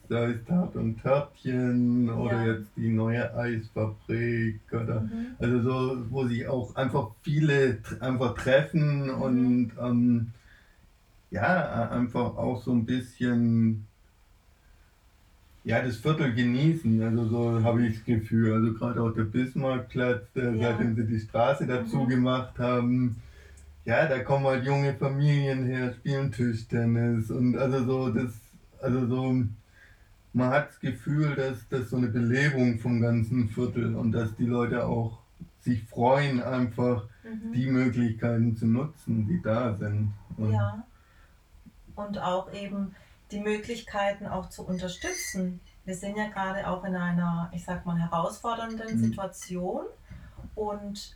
[0.09, 2.53] da ist Tat und Törtchen oder Ja.
[2.53, 5.35] jetzt die neue Eisfabrik oder Mhm.
[5.39, 9.21] also so, wo sich auch einfach viele einfach treffen Mhm.
[9.21, 10.27] und ähm,
[11.29, 13.87] ja, einfach auch so ein bisschen
[15.63, 18.53] ja, das Viertel genießen, also so habe ich das Gefühl.
[18.53, 20.53] Also gerade auch der Bismarckplatz, Ja.
[20.59, 22.07] seitdem sie die Straße dazu Mhm.
[22.09, 23.15] gemacht haben,
[23.85, 28.33] ja, da kommen halt junge Familien her, spielen Tischtennis und also so das,
[28.81, 29.43] also so,
[30.33, 34.45] man hat das Gefühl, dass das so eine Belebung vom ganzen Viertel und dass die
[34.45, 35.19] Leute auch
[35.61, 37.53] sich freuen, einfach Mhm.
[37.53, 40.11] die Möglichkeiten zu nutzen, die da sind.
[40.37, 40.83] Und Ja.
[41.95, 42.95] Und auch eben
[43.31, 45.61] die Möglichkeiten auch zu unterstützen.
[45.85, 49.03] Wir sind ja gerade auch in einer, ich sag mal, herausfordernden Mhm.
[49.03, 49.85] Situation
[50.55, 51.15] und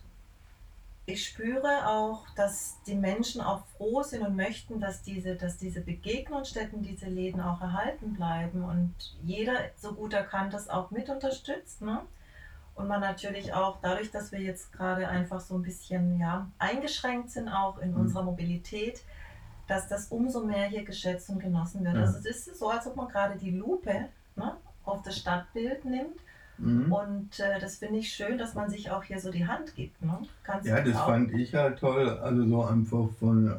[1.08, 5.80] ich spüre auch, dass die Menschen auch froh sind und möchten, dass diese, dass diese
[5.80, 11.08] Begegnungsstätten, diese Läden auch erhalten bleiben und jeder, so gut er kann, das auch mit
[11.08, 11.80] unterstützt.
[11.80, 12.00] Ne?
[12.74, 17.30] Und man natürlich auch dadurch, dass wir jetzt gerade einfach so ein bisschen ja, eingeschränkt
[17.30, 18.00] sind, auch in Mhm.
[18.00, 19.02] unserer Mobilität,
[19.68, 21.94] dass das umso mehr hier geschätzt und genossen wird.
[21.96, 22.02] Ja.
[22.02, 24.52] Also es ist so, als ob man gerade die Lupe ne,
[24.84, 26.16] auf das Stadtbild nimmt.
[26.58, 26.90] Mhm.
[26.92, 30.00] Und äh, das finde ich schön, dass man sich auch hier so die Hand gibt.
[30.02, 30.18] Ne?
[30.42, 31.06] Kannst Ja, das auch?
[31.06, 32.08] fand ich halt toll.
[32.08, 33.52] Also so einfach von,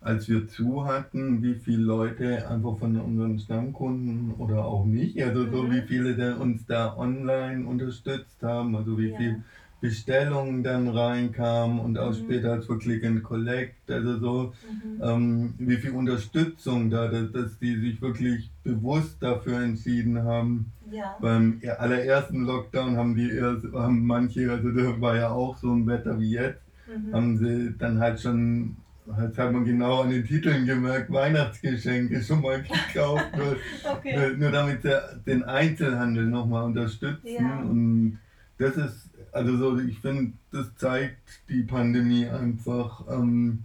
[0.00, 5.50] als wir zu hatten, wie viele Leute einfach von unseren Stammkunden oder auch nicht, also
[5.50, 5.72] so Mhm.
[5.72, 9.16] wie viele der uns da online unterstützt haben, also wie Ja.
[9.18, 9.42] viel
[9.80, 12.14] Bestellungen dann reinkamen und auch Mhm.
[12.14, 14.52] später als für Click and Collect, also so,
[14.96, 15.02] Mhm.
[15.02, 20.72] ähm, wie viel Unterstützung da, dass, dass die sich wirklich bewusst dafür entschieden haben.
[20.90, 21.16] Ja.
[21.20, 25.86] Beim allerersten Lockdown haben die erst, haben manche, also da war ja auch so ein
[25.86, 27.12] Wetter wie jetzt, Mhm.
[27.14, 28.76] haben sie dann halt schon,
[29.20, 33.56] jetzt hat man genau an den Titeln gemerkt, Weihnachtsgeschenke schon mal gekauft, nur,
[33.96, 34.16] Okay.
[34.16, 37.44] nur, nur damit sie den Einzelhandel nochmal unterstützen.
[37.44, 37.60] Ja.
[37.60, 38.18] Und
[38.58, 43.64] das ist, also so, ich finde, das zeigt die Pandemie einfach, ähm,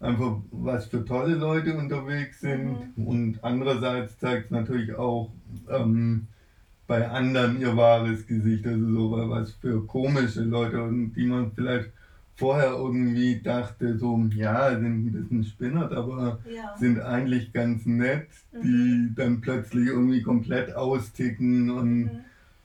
[0.00, 2.96] einfach, was für tolle Leute unterwegs sind.
[2.96, 3.06] Mhm.
[3.06, 5.30] Und andererseits zeigt es natürlich auch
[5.70, 6.26] ähm,
[6.86, 11.90] bei anderen ihr wahres Gesicht, also so was für komische Leute, und die man vielleicht
[12.36, 16.76] vorher irgendwie dachte, so, ja, sind ein bisschen spinnert, aber Ja.
[16.76, 22.10] sind eigentlich ganz nett, die dann plötzlich irgendwie komplett austicken und Mhm.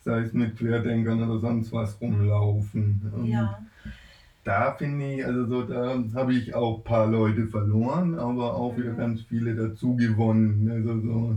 [0.01, 3.11] Sei es mit Querdenkern oder sonst was rumlaufen.
[3.15, 3.59] Und Ja.
[4.45, 8.75] Da finde ich, also so, da habe ich auch ein paar Leute verloren, aber auch
[8.77, 8.97] wieder Mhm.
[8.97, 10.69] ganz viele dazu gewonnen.
[10.71, 11.35] Also so,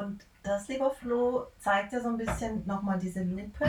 [0.00, 3.64] Und das, lieber Flo, zeigt ja so ein bisschen nochmal diese Lupe.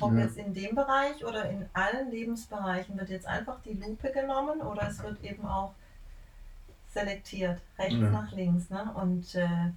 [0.00, 0.18] Ob Ja.
[0.18, 4.88] jetzt in dem Bereich oder in allen Lebensbereichen wird jetzt einfach die Lupe genommen oder
[4.88, 5.72] es wird eben auch
[6.88, 8.10] selektiert, rechts Ja.
[8.10, 8.70] nach links.
[8.70, 8.90] Ne?
[8.94, 9.70] Und äh,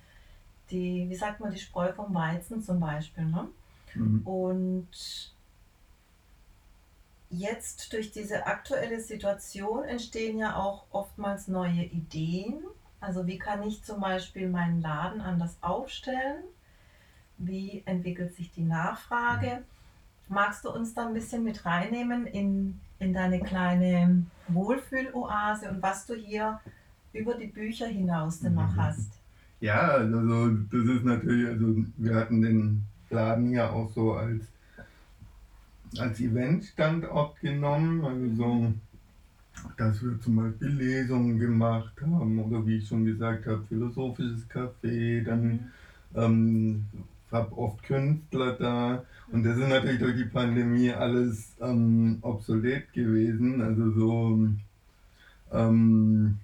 [0.72, 3.26] die, wie sagt man, die Spreu vom Weizen zum Beispiel.
[3.26, 3.48] Ne?
[3.96, 5.34] Hm, Und
[7.30, 12.64] jetzt durch diese aktuelle Situation entstehen ja auch oftmals neue Ideen.
[13.00, 16.44] Also wie kann ich zum Beispiel meinen Laden anders aufstellen?
[17.38, 19.64] Wie entwickelt sich die Nachfrage?
[20.30, 26.06] Magst du uns da ein bisschen mit reinnehmen in, in deine kleine Wohlfühloase und was
[26.08, 26.62] du hier
[27.14, 28.78] über die Bücher hinaus denn noch Mhm.
[28.78, 29.12] hast?
[29.62, 34.44] Ja, also so, das ist natürlich, also wir hatten den Laden ja auch so als,
[35.98, 38.74] als Eventstandort genommen, also so,
[39.78, 45.24] dass wir zum Beispiel Lesungen gemacht haben oder wie ich schon gesagt habe, philosophisches Café,
[45.24, 45.72] dann
[46.16, 46.86] ähm,
[47.32, 49.06] habe oft Künstler da.
[49.32, 54.48] Und das ist natürlich durch die Pandemie alles ähm, obsolet gewesen, also so
[55.52, 56.38] ähm,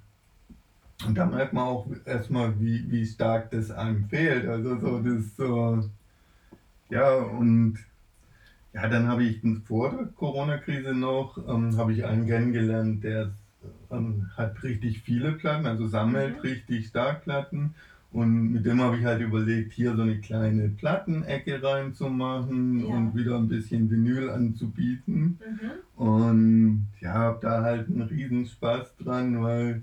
[1.05, 4.47] und da merkt man auch erstmal, wie, wie stark das einem fehlt.
[4.47, 5.83] Also so das so,
[6.89, 7.77] ja und
[8.73, 13.31] ja, dann habe ich vor der Corona-Krise noch, ähm, habe ich einen kennengelernt, der
[13.89, 16.41] ähm, hat richtig viele Platten, also sammelt Mhm.
[16.41, 17.73] richtig stark Platten.
[18.11, 22.85] Und mit dem habe ich halt überlegt, hier so eine kleine Plattenecke reinzumachen Ja.
[22.95, 25.39] und wieder ein bisschen Vinyl anzubieten.
[25.39, 26.01] Mhm.
[26.01, 29.81] Und ja, hab da halt einen riesen Spaß dran, weil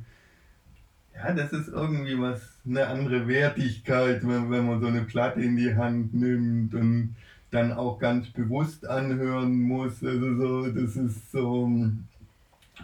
[1.17, 5.57] ja, das ist irgendwie was, eine andere Wertigkeit, wenn, wenn man so eine Platte in
[5.57, 7.15] die Hand nimmt und
[7.51, 10.03] dann auch ganz bewusst anhören muss.
[10.05, 11.71] Also so, das ist so.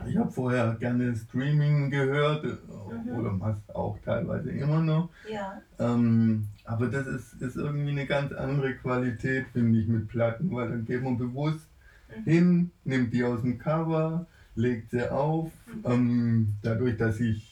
[0.09, 3.19] Ich habe vorher gerne Streaming gehört Mhm.
[3.19, 5.11] oder mach's auch teilweise immer noch.
[5.31, 5.61] Ja.
[5.79, 10.69] Ähm, aber das ist, ist irgendwie eine ganz andere Qualität, finde ich, mit Platten, weil
[10.69, 11.67] dann geht man bewusst
[12.09, 12.25] Mhm.
[12.31, 15.51] hin, nimmt die aus dem Cover, legt sie auf.
[15.67, 15.91] Mhm.
[15.93, 17.50] Ähm, dadurch, dass ich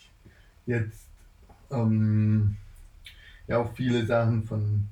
[0.68, 1.08] jetzt
[1.72, 2.56] ähm,
[3.48, 4.84] ja auch viele Sachen von,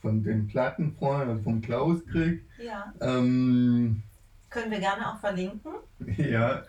[0.00, 2.92] von den Plattenfreunden, also vom Klaus krieg, Ja.
[3.00, 4.02] ähm,
[4.50, 5.72] Können wir gerne auch verlinken.
[6.18, 6.64] ja,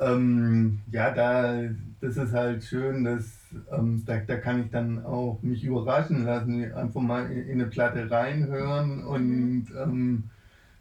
[0.00, 1.68] ähm, ja, da,
[2.00, 6.72] das ist halt schön, dass, ähm, da, da kann ich dann auch mich überraschen lassen,
[6.72, 10.30] einfach mal in, in eine Platte reinhören und ähm,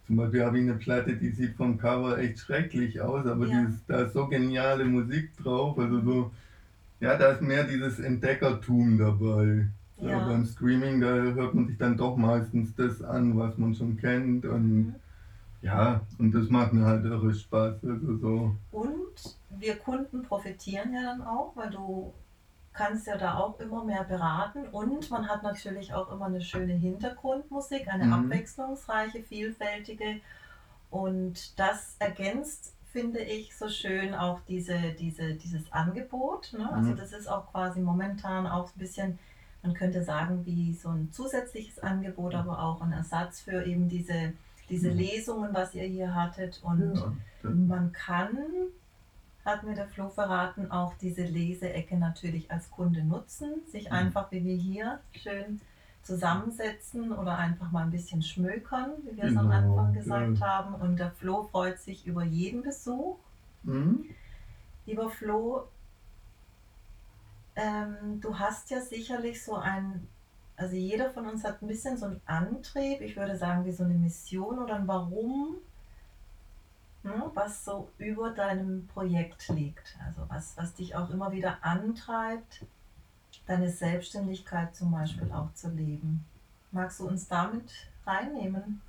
[0.08, 3.52] zum Beispiel habe ich eine Platte, die sieht vom Cover echt schrecklich aus, aber Ja.
[3.52, 6.32] die ist, da ist so geniale Musik drauf, also so,
[7.00, 9.68] ja, da ist mehr dieses Entdeckertum dabei.
[10.00, 10.10] Ja.
[10.10, 10.28] Ja.
[10.28, 14.46] beim Streaming, da hört man sich dann doch meistens das an, was man schon kennt
[14.46, 14.96] und Mhm.
[15.64, 17.84] ja, und das macht mir halt irre Spaß.
[17.84, 18.56] Also so.
[18.72, 22.14] Und wir Kunden profitieren ja dann auch, weil du
[22.74, 26.74] kannst ja da auch immer mehr beraten und man hat natürlich auch immer eine schöne
[26.74, 28.14] Hintergrundmusik, eine Mhm.
[28.14, 30.20] abwechslungsreiche, vielfältige
[30.92, 36.54] und das ergänzt, finde ich, so schön auch diese, diese, dieses Angebot.
[36.54, 36.72] Ne?
[36.74, 36.98] Also Mhm.
[36.98, 39.20] das ist auch quasi momentan auch ein bisschen,
[39.64, 44.34] man könnte sagen, wie so ein zusätzliches Angebot, aber auch ein Ersatz für eben diese,
[44.70, 44.98] diese Mhm.
[44.98, 48.38] Lesungen, was ihr hier hattet und Ja, man kann,
[49.46, 53.94] hat mir der Flo verraten, auch diese Leseecke natürlich als Kunde nutzen, sich Mhm.
[53.94, 55.62] einfach wie wir hier schön
[56.08, 60.48] zusammensetzen oder einfach mal ein bisschen schmökern, wie wir es am Genau, Anfang gesagt ja.
[60.48, 60.76] haben.
[60.76, 63.18] Und der Flo freut sich über jeden Besuch.
[63.64, 64.06] Mhm.
[64.86, 65.68] Lieber Flo,
[67.58, 70.08] ähm, du hast ja sicherlich so ein,
[70.56, 73.84] also jeder von uns hat ein bisschen so einen Antrieb, ich würde sagen wie so
[73.84, 75.58] eine Mission oder ein Warum,
[77.04, 79.98] ne, was so über deinem Projekt liegt.
[80.06, 82.66] Also was, was dich auch immer wieder antreibt,
[83.48, 86.24] deine Selbstständigkeit zum Beispiel auch zu leben.
[86.72, 87.72] Magst du uns damit
[88.06, 88.82] reinnehmen?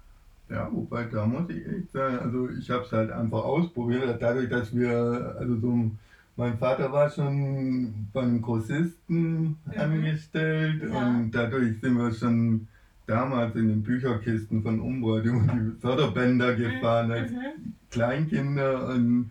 [0.50, 4.48] Ja, wobei da muss ich echt sagen, also ich habe es halt einfach ausprobiert, dadurch,
[4.48, 5.90] dass wir, also so,
[6.36, 9.56] mein Vater war schon beim Großisten mhm.
[9.76, 11.08] angestellt ja.
[11.08, 12.66] und dadurch sind wir schon
[13.06, 15.30] damals in den Bücherkisten von Umbra die
[15.80, 17.74] Förderbänder gefahren als mhm.
[17.90, 19.30] Kleinkinder und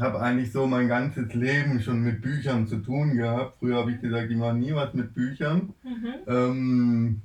[0.00, 3.58] habe eigentlich so mein ganzes Leben schon mit Büchern zu tun gehabt.
[3.58, 5.74] Früher habe ich gesagt, ich mache nie was mit Büchern.
[5.82, 6.14] Mhm.
[6.26, 7.22] Ähm,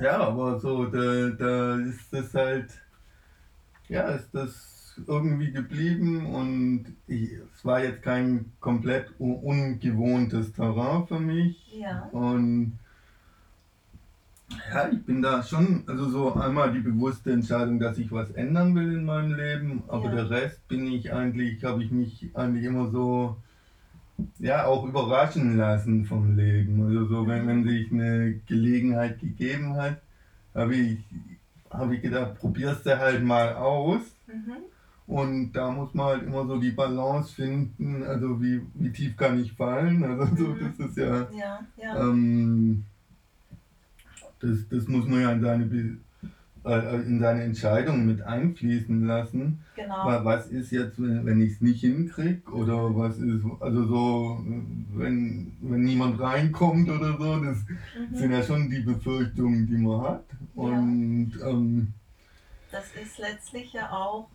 [0.00, 2.70] ja, aber so, da, da ist das halt,
[3.88, 11.18] ja, ist das irgendwie geblieben und ich, es war jetzt kein komplett ungewohntes Terrain für
[11.18, 11.76] mich.
[11.78, 12.08] Ja.
[12.12, 12.78] Und
[14.72, 18.74] ja, ich bin da schon, also so einmal die bewusste Entscheidung, dass ich was ändern
[18.74, 20.14] will in meinem Leben, aber ja.
[20.14, 23.36] der Rest bin ich eigentlich, habe ich mich eigentlich immer so,
[24.38, 26.82] ja, auch überraschen lassen vom Leben.
[26.86, 30.00] Also so, wenn, wenn sich eine Gelegenheit gegeben hat,
[30.54, 30.98] habe ich,
[31.70, 34.00] hab ich gedacht, probierst du halt mal aus.
[34.26, 34.56] Mhm.
[35.06, 39.38] Und da muss man halt immer so die Balance finden, also wie, wie tief kann
[39.38, 40.02] ich fallen.
[40.02, 40.74] Also so, mhm.
[40.78, 42.00] das ist ja, ja, ja.
[42.00, 42.84] Ähm,
[44.44, 45.98] das, das muss man ja in seine,
[46.64, 49.60] äh, in seine Entscheidung mit einfließen lassen.
[49.76, 50.24] Genau.
[50.24, 52.42] Was ist jetzt, wenn, wenn ich es nicht hinkriege?
[52.52, 54.44] Oder was ist, also so,
[54.94, 58.16] wenn, wenn niemand reinkommt oder so, das mhm.
[58.16, 60.24] sind ja schon die Befürchtungen, die man hat.
[60.54, 61.48] Und ja.
[61.48, 61.92] ähm,
[62.70, 64.28] das ist letztlich ja auch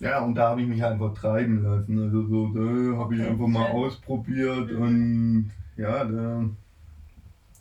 [0.00, 2.02] ja, und da habe ich mich einfach treiben lassen.
[2.02, 4.82] Also so, da habe ich einfach mal ausprobiert mhm.
[4.82, 6.44] und ja, da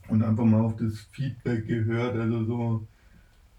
[0.10, 2.16] und einfach mal auf das Feedback gehört.
[2.16, 2.88] Also so,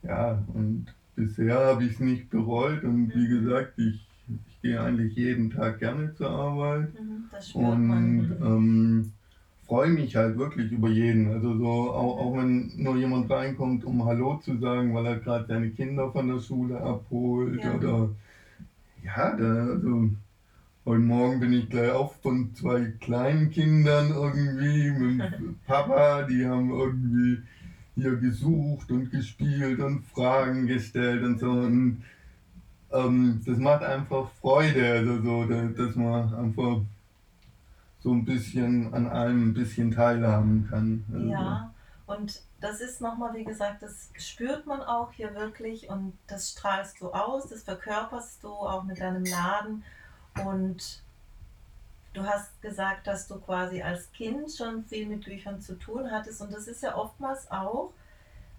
[0.03, 3.45] ja, und bisher habe ich es nicht bereut und wie mhm.
[3.45, 4.07] gesagt, ich,
[4.49, 9.13] ich gehe eigentlich jeden Tag gerne zur Arbeit mhm, und ähm,
[9.67, 11.31] freue mich halt wirklich über jeden.
[11.31, 15.47] Also so, auch, auch wenn nur jemand reinkommt, um Hallo zu sagen, weil er gerade
[15.47, 17.75] seine Kinder von der Schule abholt ja.
[17.75, 18.11] oder
[19.05, 20.11] ja, da, also
[20.89, 26.71] Heute Morgen bin ich gleich auf von zwei kleinen Kindern irgendwie mit Papa, die haben
[26.71, 27.43] irgendwie
[27.95, 31.51] hier gesucht und gespielt und Fragen gestellt und so.
[31.51, 32.03] Und
[32.91, 36.81] ähm, das macht einfach Freude, also so, dass man einfach
[38.01, 41.05] so ein bisschen an allem ein bisschen teilhaben kann.
[41.13, 41.75] Also ja,
[42.07, 46.99] und das ist nochmal, wie gesagt, das spürt man auch hier wirklich und das strahlst
[47.03, 49.85] du aus, das verkörperst du auch mit deinem Laden.
[50.47, 51.03] Und
[52.15, 56.41] du hast gesagt, dass du quasi als Kind schon viel mit Büchern zu tun hattest.
[56.41, 57.93] Und das ist ja oftmals auch,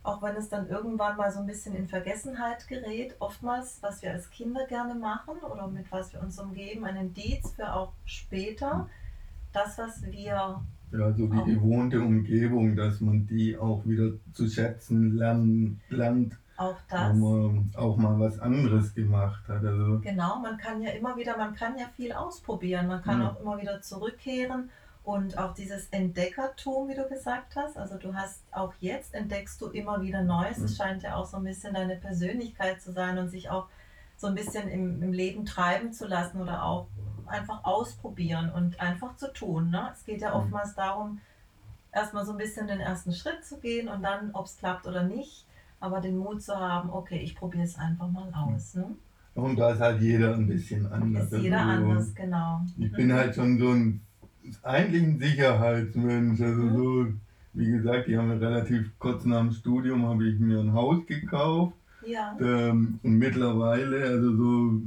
[0.04, 4.12] auch wenn es dann irgendwann mal so ein bisschen in Vergessenheit gerät, oftmals, was wir
[4.12, 8.90] als Kinder gerne machen oder mit was wir uns umgeben, ein Indiz für auch später,
[9.52, 10.62] das, was wir.
[10.92, 16.78] Ja, so die gewohnte Umgebung, dass man die auch wieder zu schätzen lernen, lernt auch
[16.90, 17.16] das.
[17.16, 19.64] Man auch mal was anderes gemacht hat.
[19.64, 22.88] Also genau, man kann ja immer wieder, man kann ja viel ausprobieren.
[22.88, 23.30] Man kann ja.
[23.30, 24.70] auch immer wieder zurückkehren
[25.04, 27.78] und auch dieses Entdeckertum, wie du gesagt hast.
[27.78, 30.58] Also du hast auch jetzt entdeckst du immer wieder Neues.
[30.58, 30.76] Es mhm.
[30.76, 33.68] scheint ja auch so ein bisschen deine Persönlichkeit zu sein und sich auch
[34.18, 36.88] so ein bisschen im, im Leben treiben zu lassen oder auch
[37.26, 39.70] einfach ausprobieren und einfach zu tun.
[39.70, 39.90] Ne?
[39.94, 40.36] Es geht ja mhm.
[40.36, 41.22] oftmals darum,
[41.94, 45.04] erstmal so ein bisschen den ersten Schritt zu gehen und dann, ob es klappt oder
[45.04, 45.46] nicht,
[45.80, 48.76] aber den Mut zu haben, okay, ich probiere es einfach mal aus.
[48.76, 48.96] Ne?
[49.36, 51.32] Und da ist halt jeder ein bisschen anders.
[51.32, 52.62] Ist jeder also, anders, genau.
[52.78, 54.02] Ich bin halt schon so ein,
[54.64, 56.42] eigentlich ein Sicherheitsmensch.
[56.42, 56.76] Also mhm.
[56.76, 57.08] so,
[57.54, 61.74] wie gesagt, ich habe relativ kurz nach dem Studium habe ich mir ein Haus gekauft.
[62.06, 62.36] Ja.
[62.40, 64.82] Ähm, und mittlerweile, also so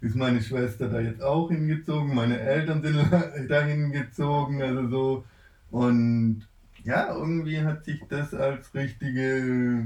[0.00, 2.98] ist meine Schwester da jetzt auch hingezogen, meine Eltern sind
[3.48, 5.24] da hingezogen, also so.
[5.70, 6.48] Und
[6.84, 9.84] ja, irgendwie hat sich das als richtige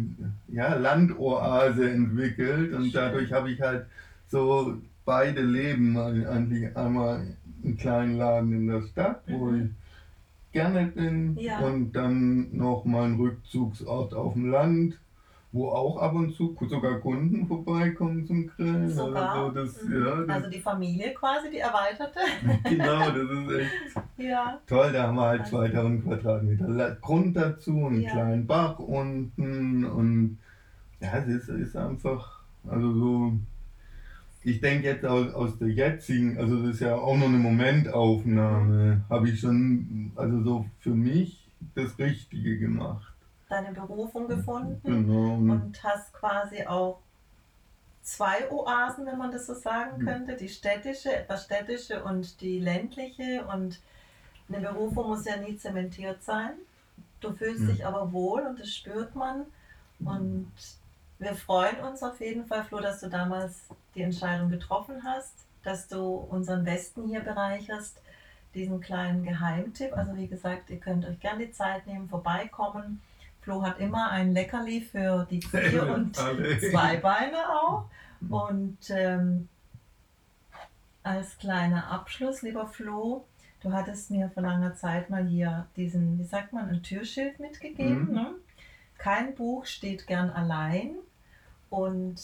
[0.48, 3.86] ja, Landoase entwickelt und dadurch habe ich halt
[4.28, 5.96] so beide Leben.
[5.98, 9.64] Eigentlich einmal einen kleinen Laden in der Stadt, wo mhm.
[9.64, 9.70] ich
[10.52, 11.58] gerne bin ja.
[11.58, 14.98] und dann noch mal einen Rückzugsort auf dem Land
[15.54, 18.90] wo auch ab und zu sogar Kunden vorbeikommen zum Grillen.
[18.90, 19.34] Sogar?
[19.34, 20.04] Also, das, mhm.
[20.04, 22.18] ja, das also die Familie quasi, die erweiterte.
[22.64, 23.70] genau, das ist echt
[24.18, 24.60] ja.
[24.66, 24.92] toll.
[24.92, 28.10] Da haben wir halt 2000 Quadratmeter Grund dazu, einen ja.
[28.10, 30.38] kleinen Bach unten und
[31.00, 33.32] ja, es ist, ist einfach, also so,
[34.42, 39.04] ich denke jetzt aus, aus der jetzigen, also das ist ja auch noch eine Momentaufnahme,
[39.08, 41.46] habe ich schon, also so für mich
[41.76, 43.13] das Richtige gemacht
[43.54, 45.54] deine Berufung gefunden genau.
[45.54, 46.98] und hast quasi auch
[48.02, 50.06] zwei Oasen, wenn man das so sagen hm.
[50.06, 50.36] könnte.
[50.36, 53.44] Die städtische, etwas städtische und die ländliche.
[53.46, 53.80] Und
[54.48, 56.52] eine Berufung muss ja nie zementiert sein.
[57.20, 57.68] Du fühlst mhm.
[57.68, 59.46] dich aber wohl und das spürt man.
[60.00, 60.52] Und
[61.18, 63.62] wir freuen uns auf jeden Fall, Flo, dass du damals
[63.94, 65.32] die Entscheidung getroffen hast,
[65.62, 67.98] dass du unseren Westen hier bereicherst,
[68.54, 69.96] diesen kleinen Geheimtipp.
[69.96, 73.00] Also wie gesagt, ihr könnt euch gerne die Zeit nehmen, vorbeikommen.
[73.44, 77.84] Flo hat immer ein Leckerli für die vier und zwei Beine auch.
[78.28, 79.48] Und ähm,
[81.02, 83.26] als kleiner Abschluss, lieber Flo,
[83.62, 88.08] du hattest mir vor langer Zeit mal hier diesen, wie sagt man, ein Türschild mitgegeben.
[88.08, 88.14] Mhm.
[88.14, 88.34] Ne?
[88.96, 90.94] Kein Buch steht gern allein.
[91.68, 92.22] Und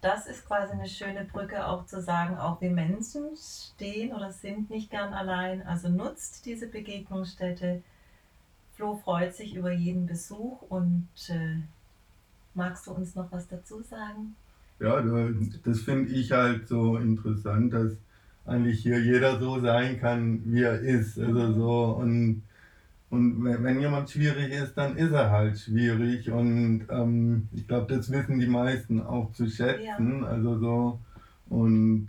[0.00, 4.70] das ist quasi eine schöne Brücke auch zu sagen, auch wir Menschen stehen oder sind
[4.70, 5.66] nicht gern allein.
[5.66, 7.82] Also nutzt diese Begegnungsstätte.
[8.80, 11.58] Flo freut sich über jeden Besuch und äh,
[12.54, 14.34] magst du uns noch was dazu sagen?
[14.78, 15.02] Ja,
[15.62, 17.92] das finde ich halt so interessant, dass
[18.46, 21.18] eigentlich hier jeder so sein kann, wie er ist.
[21.18, 21.54] Also mhm.
[21.54, 22.42] so und
[23.10, 26.30] und wenn jemand schwierig ist, dann ist er halt schwierig.
[26.30, 30.22] Und ähm, ich glaube, das wissen die meisten auch zu schätzen.
[30.22, 30.26] Ja.
[30.26, 30.98] Also so
[31.50, 32.08] und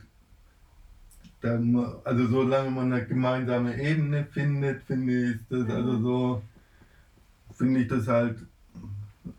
[1.41, 5.71] dann, also solange man eine gemeinsame Ebene findet, finde ich das, mhm.
[5.71, 6.41] also so,
[7.61, 8.39] finde ich das halt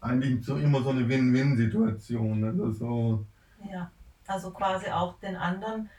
[0.01, 2.45] eigentlich so immer so eine Win-Win-Situation.
[2.45, 3.27] Also so.
[3.71, 3.91] Ja,
[4.27, 5.91] also quasi auch den anderen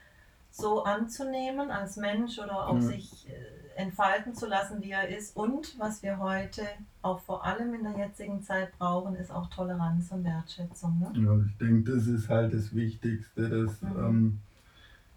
[0.50, 2.82] so anzunehmen als Mensch oder auch ja.
[2.82, 5.36] sich äh, entfalten zu lassen, wie er ist.
[5.36, 6.62] Und was wir heute
[7.02, 11.00] auch vor allem in der jetzigen Zeit brauchen, ist auch Toleranz und Wertschätzung.
[11.00, 11.12] Ne?
[11.26, 14.00] Ja, ich denke, das ist halt das Wichtigste, dass, mhm.
[14.00, 14.40] ähm,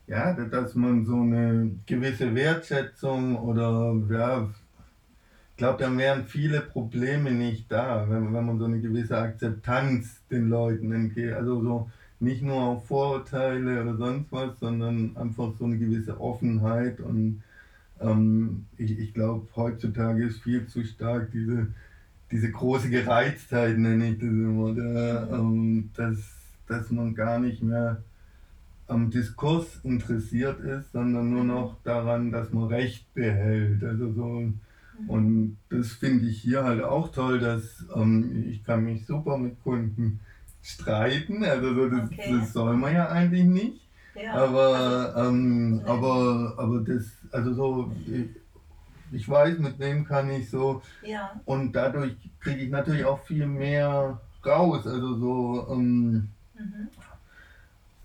[0.09, 4.48] ja, dass man so eine gewisse Wertschätzung oder ja,
[5.57, 10.20] ich glaube, dann wären viele Probleme nicht da, wenn, wenn man so eine gewisse Akzeptanz
[10.30, 11.32] den Leuten entgeht.
[11.32, 11.90] Also so
[12.20, 17.00] nicht nur Vorurteile oder sonst was, sondern einfach so eine gewisse Offenheit.
[17.00, 17.42] Und
[18.02, 21.68] ähm, ich, ich glaube, heutzutage ist viel zu stark diese,
[22.30, 26.18] diese große Gereiztheit, nenne ich das immer, der, ähm, dass,
[26.68, 28.02] dass man gar nicht mehr
[28.88, 33.82] am Diskurs interessiert ist, sondern nur noch daran, dass man Recht behält.
[33.82, 34.52] Also so.
[35.07, 39.62] Und das finde ich hier halt auch toll, dass ähm, ich kann mich super mit
[39.62, 40.20] Kunden
[40.62, 41.44] streiten.
[41.44, 42.38] Also so, das, okay.
[42.38, 43.80] das soll man ja eigentlich nicht.
[44.14, 44.34] Ja.
[44.34, 48.28] Aber, also, ähm, aber, aber das, also so, ich,
[49.12, 50.82] ich, weiß, mit wem kann ich so.
[51.03, 51.38] Ja.
[51.44, 54.86] Und dadurch kriege ich natürlich auch viel mehr raus.
[54.86, 56.88] Also so, ähm, mhm.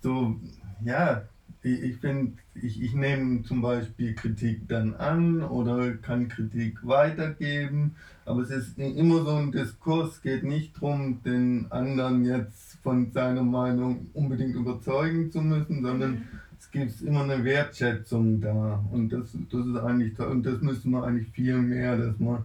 [0.01, 0.35] so,
[0.83, 1.23] ja,
[1.63, 7.95] ich, ich finde, ich, ich nehme zum Beispiel Kritik dann an oder kann Kritik weitergeben,
[8.25, 13.43] aber es ist immer so ein Diskurs, geht nicht darum, den anderen jetzt von seiner
[13.43, 16.21] Meinung unbedingt überzeugen zu müssen, sondern mhm.
[16.59, 20.91] es gibt immer eine Wertschätzung da und das, das ist eigentlich toll und das müssen
[20.91, 22.43] wir eigentlich viel mehr, dass man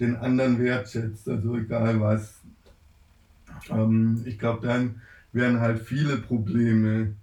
[0.00, 2.40] den anderen wertschätzt, also egal was.
[3.70, 5.02] Ähm, ich glaube, dann
[5.32, 7.14] werden halt viele Probleme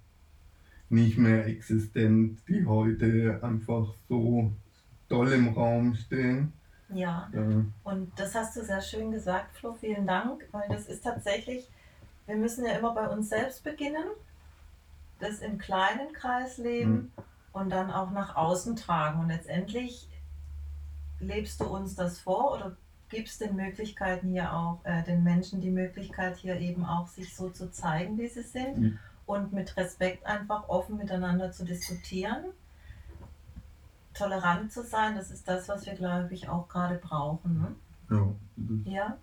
[0.90, 4.52] nicht mehr existent, die heute einfach so
[5.10, 6.54] doll im Raum stehen.
[6.90, 7.66] Ja, ja.
[7.84, 11.70] und das hast du sehr schön gesagt, Flo, vielen Dank, weil das ist tatsächlich,
[12.26, 14.06] wir müssen ja immer bei uns selbst beginnen,
[15.20, 17.12] das im kleinen Kreis leben mhm.
[17.52, 19.20] und dann auch nach außen tragen.
[19.20, 20.08] Und letztendlich
[21.20, 22.78] lebst du uns das vor oder
[23.10, 27.50] gibst den Möglichkeiten hier auch, äh, den Menschen die Möglichkeit hier eben auch sich so
[27.50, 28.78] zu zeigen, wie sie sind.
[28.78, 32.46] Mhm und mit Respekt einfach offen miteinander zu diskutieren.
[34.14, 37.62] Tolerant zu sein, das ist das, was wir, glaube ich, auch gerade brauchen.
[37.62, 37.76] Ne?
[38.10, 38.92] Ja.
[38.92, 39.18] Ja.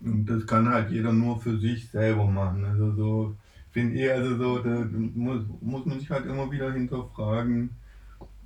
[0.00, 2.64] Und das kann halt jeder nur für sich selber machen.
[2.64, 3.36] Also so,
[3.72, 7.70] finde ich, also so, da muss, muss man sich halt immer wieder hinterfragen,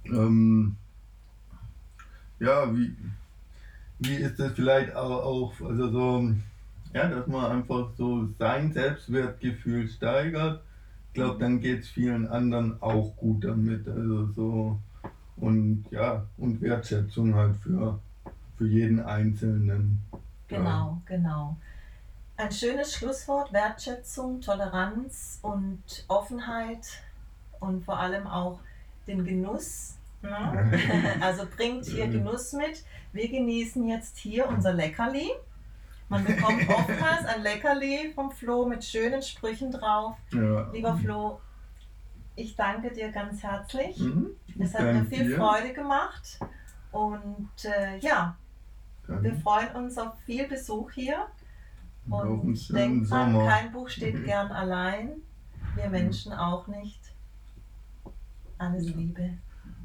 [0.04, 0.76] ähm,
[2.40, 2.96] ja, wie,
[3.98, 6.30] wie ist das vielleicht auch, auch, also so,
[6.94, 10.62] ja, dass man einfach so sein Selbstwertgefühl steigert
[11.16, 13.88] glaube, dann geht es vielen anderen auch gut damit.
[13.88, 14.78] Also so
[15.36, 17.98] und ja, und Wertschätzung halt für,
[18.56, 20.00] für jeden Einzelnen.
[20.48, 21.16] Genau, ja.
[21.16, 21.56] genau.
[22.36, 26.86] Ein schönes Schlusswort, Wertschätzung, Toleranz und Offenheit
[27.60, 28.60] und vor allem auch
[29.06, 29.94] den Genuss.
[30.22, 30.72] Ne?
[31.20, 32.84] Also bringt hier Genuss mit.
[33.12, 35.30] Wir genießen jetzt hier unser Leckerli.
[36.08, 40.16] Man bekommt oftmals ein Leckerli vom Flo mit schönen Sprüchen drauf.
[40.32, 40.70] Ja.
[40.72, 41.40] Lieber Flo,
[42.36, 43.98] ich danke dir ganz herzlich.
[43.98, 44.30] Mhm.
[44.58, 45.36] Es hat mir viel dir.
[45.36, 46.38] Freude gemacht.
[46.92, 48.36] Und äh, ja,
[49.06, 49.24] Danke.
[49.24, 51.26] wir freuen uns auf viel Besuch hier.
[52.08, 55.10] Und denkt dran, kein Buch steht gern allein.
[55.74, 57.00] Wir Menschen auch nicht.
[58.58, 59.38] Alles Liebe.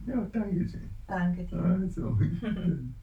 [0.05, 0.89] Ja, danke schön.
[1.07, 1.61] Danke dir.
[1.63, 2.17] Also.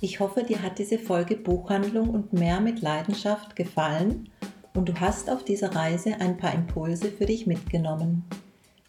[0.00, 4.28] Ich hoffe, dir hat diese Folge Buchhandlung und mehr mit Leidenschaft gefallen
[4.74, 8.24] und du hast auf dieser Reise ein paar Impulse für dich mitgenommen.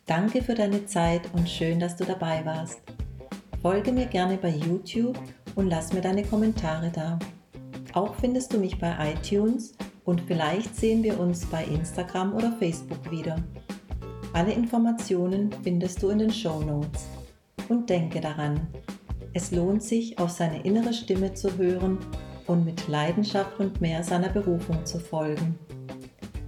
[0.05, 2.81] Danke für deine Zeit und schön, dass du dabei warst.
[3.61, 5.17] Folge mir gerne bei YouTube
[5.55, 7.17] und lass mir deine Kommentare da.
[7.93, 13.09] Auch findest du mich bei iTunes und vielleicht sehen wir uns bei Instagram oder Facebook
[13.09, 13.37] wieder.
[14.33, 17.07] Alle Informationen findest du in den Show Notes.
[17.69, 18.67] Und denke daran,
[19.35, 21.97] es lohnt sich, auf seine innere Stimme zu hören
[22.47, 25.59] und mit Leidenschaft und mehr seiner Berufung zu folgen.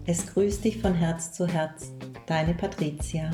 [0.05, 1.91] Es grüßt dich von Herz zu Herz,
[2.27, 3.29] deine Patricia.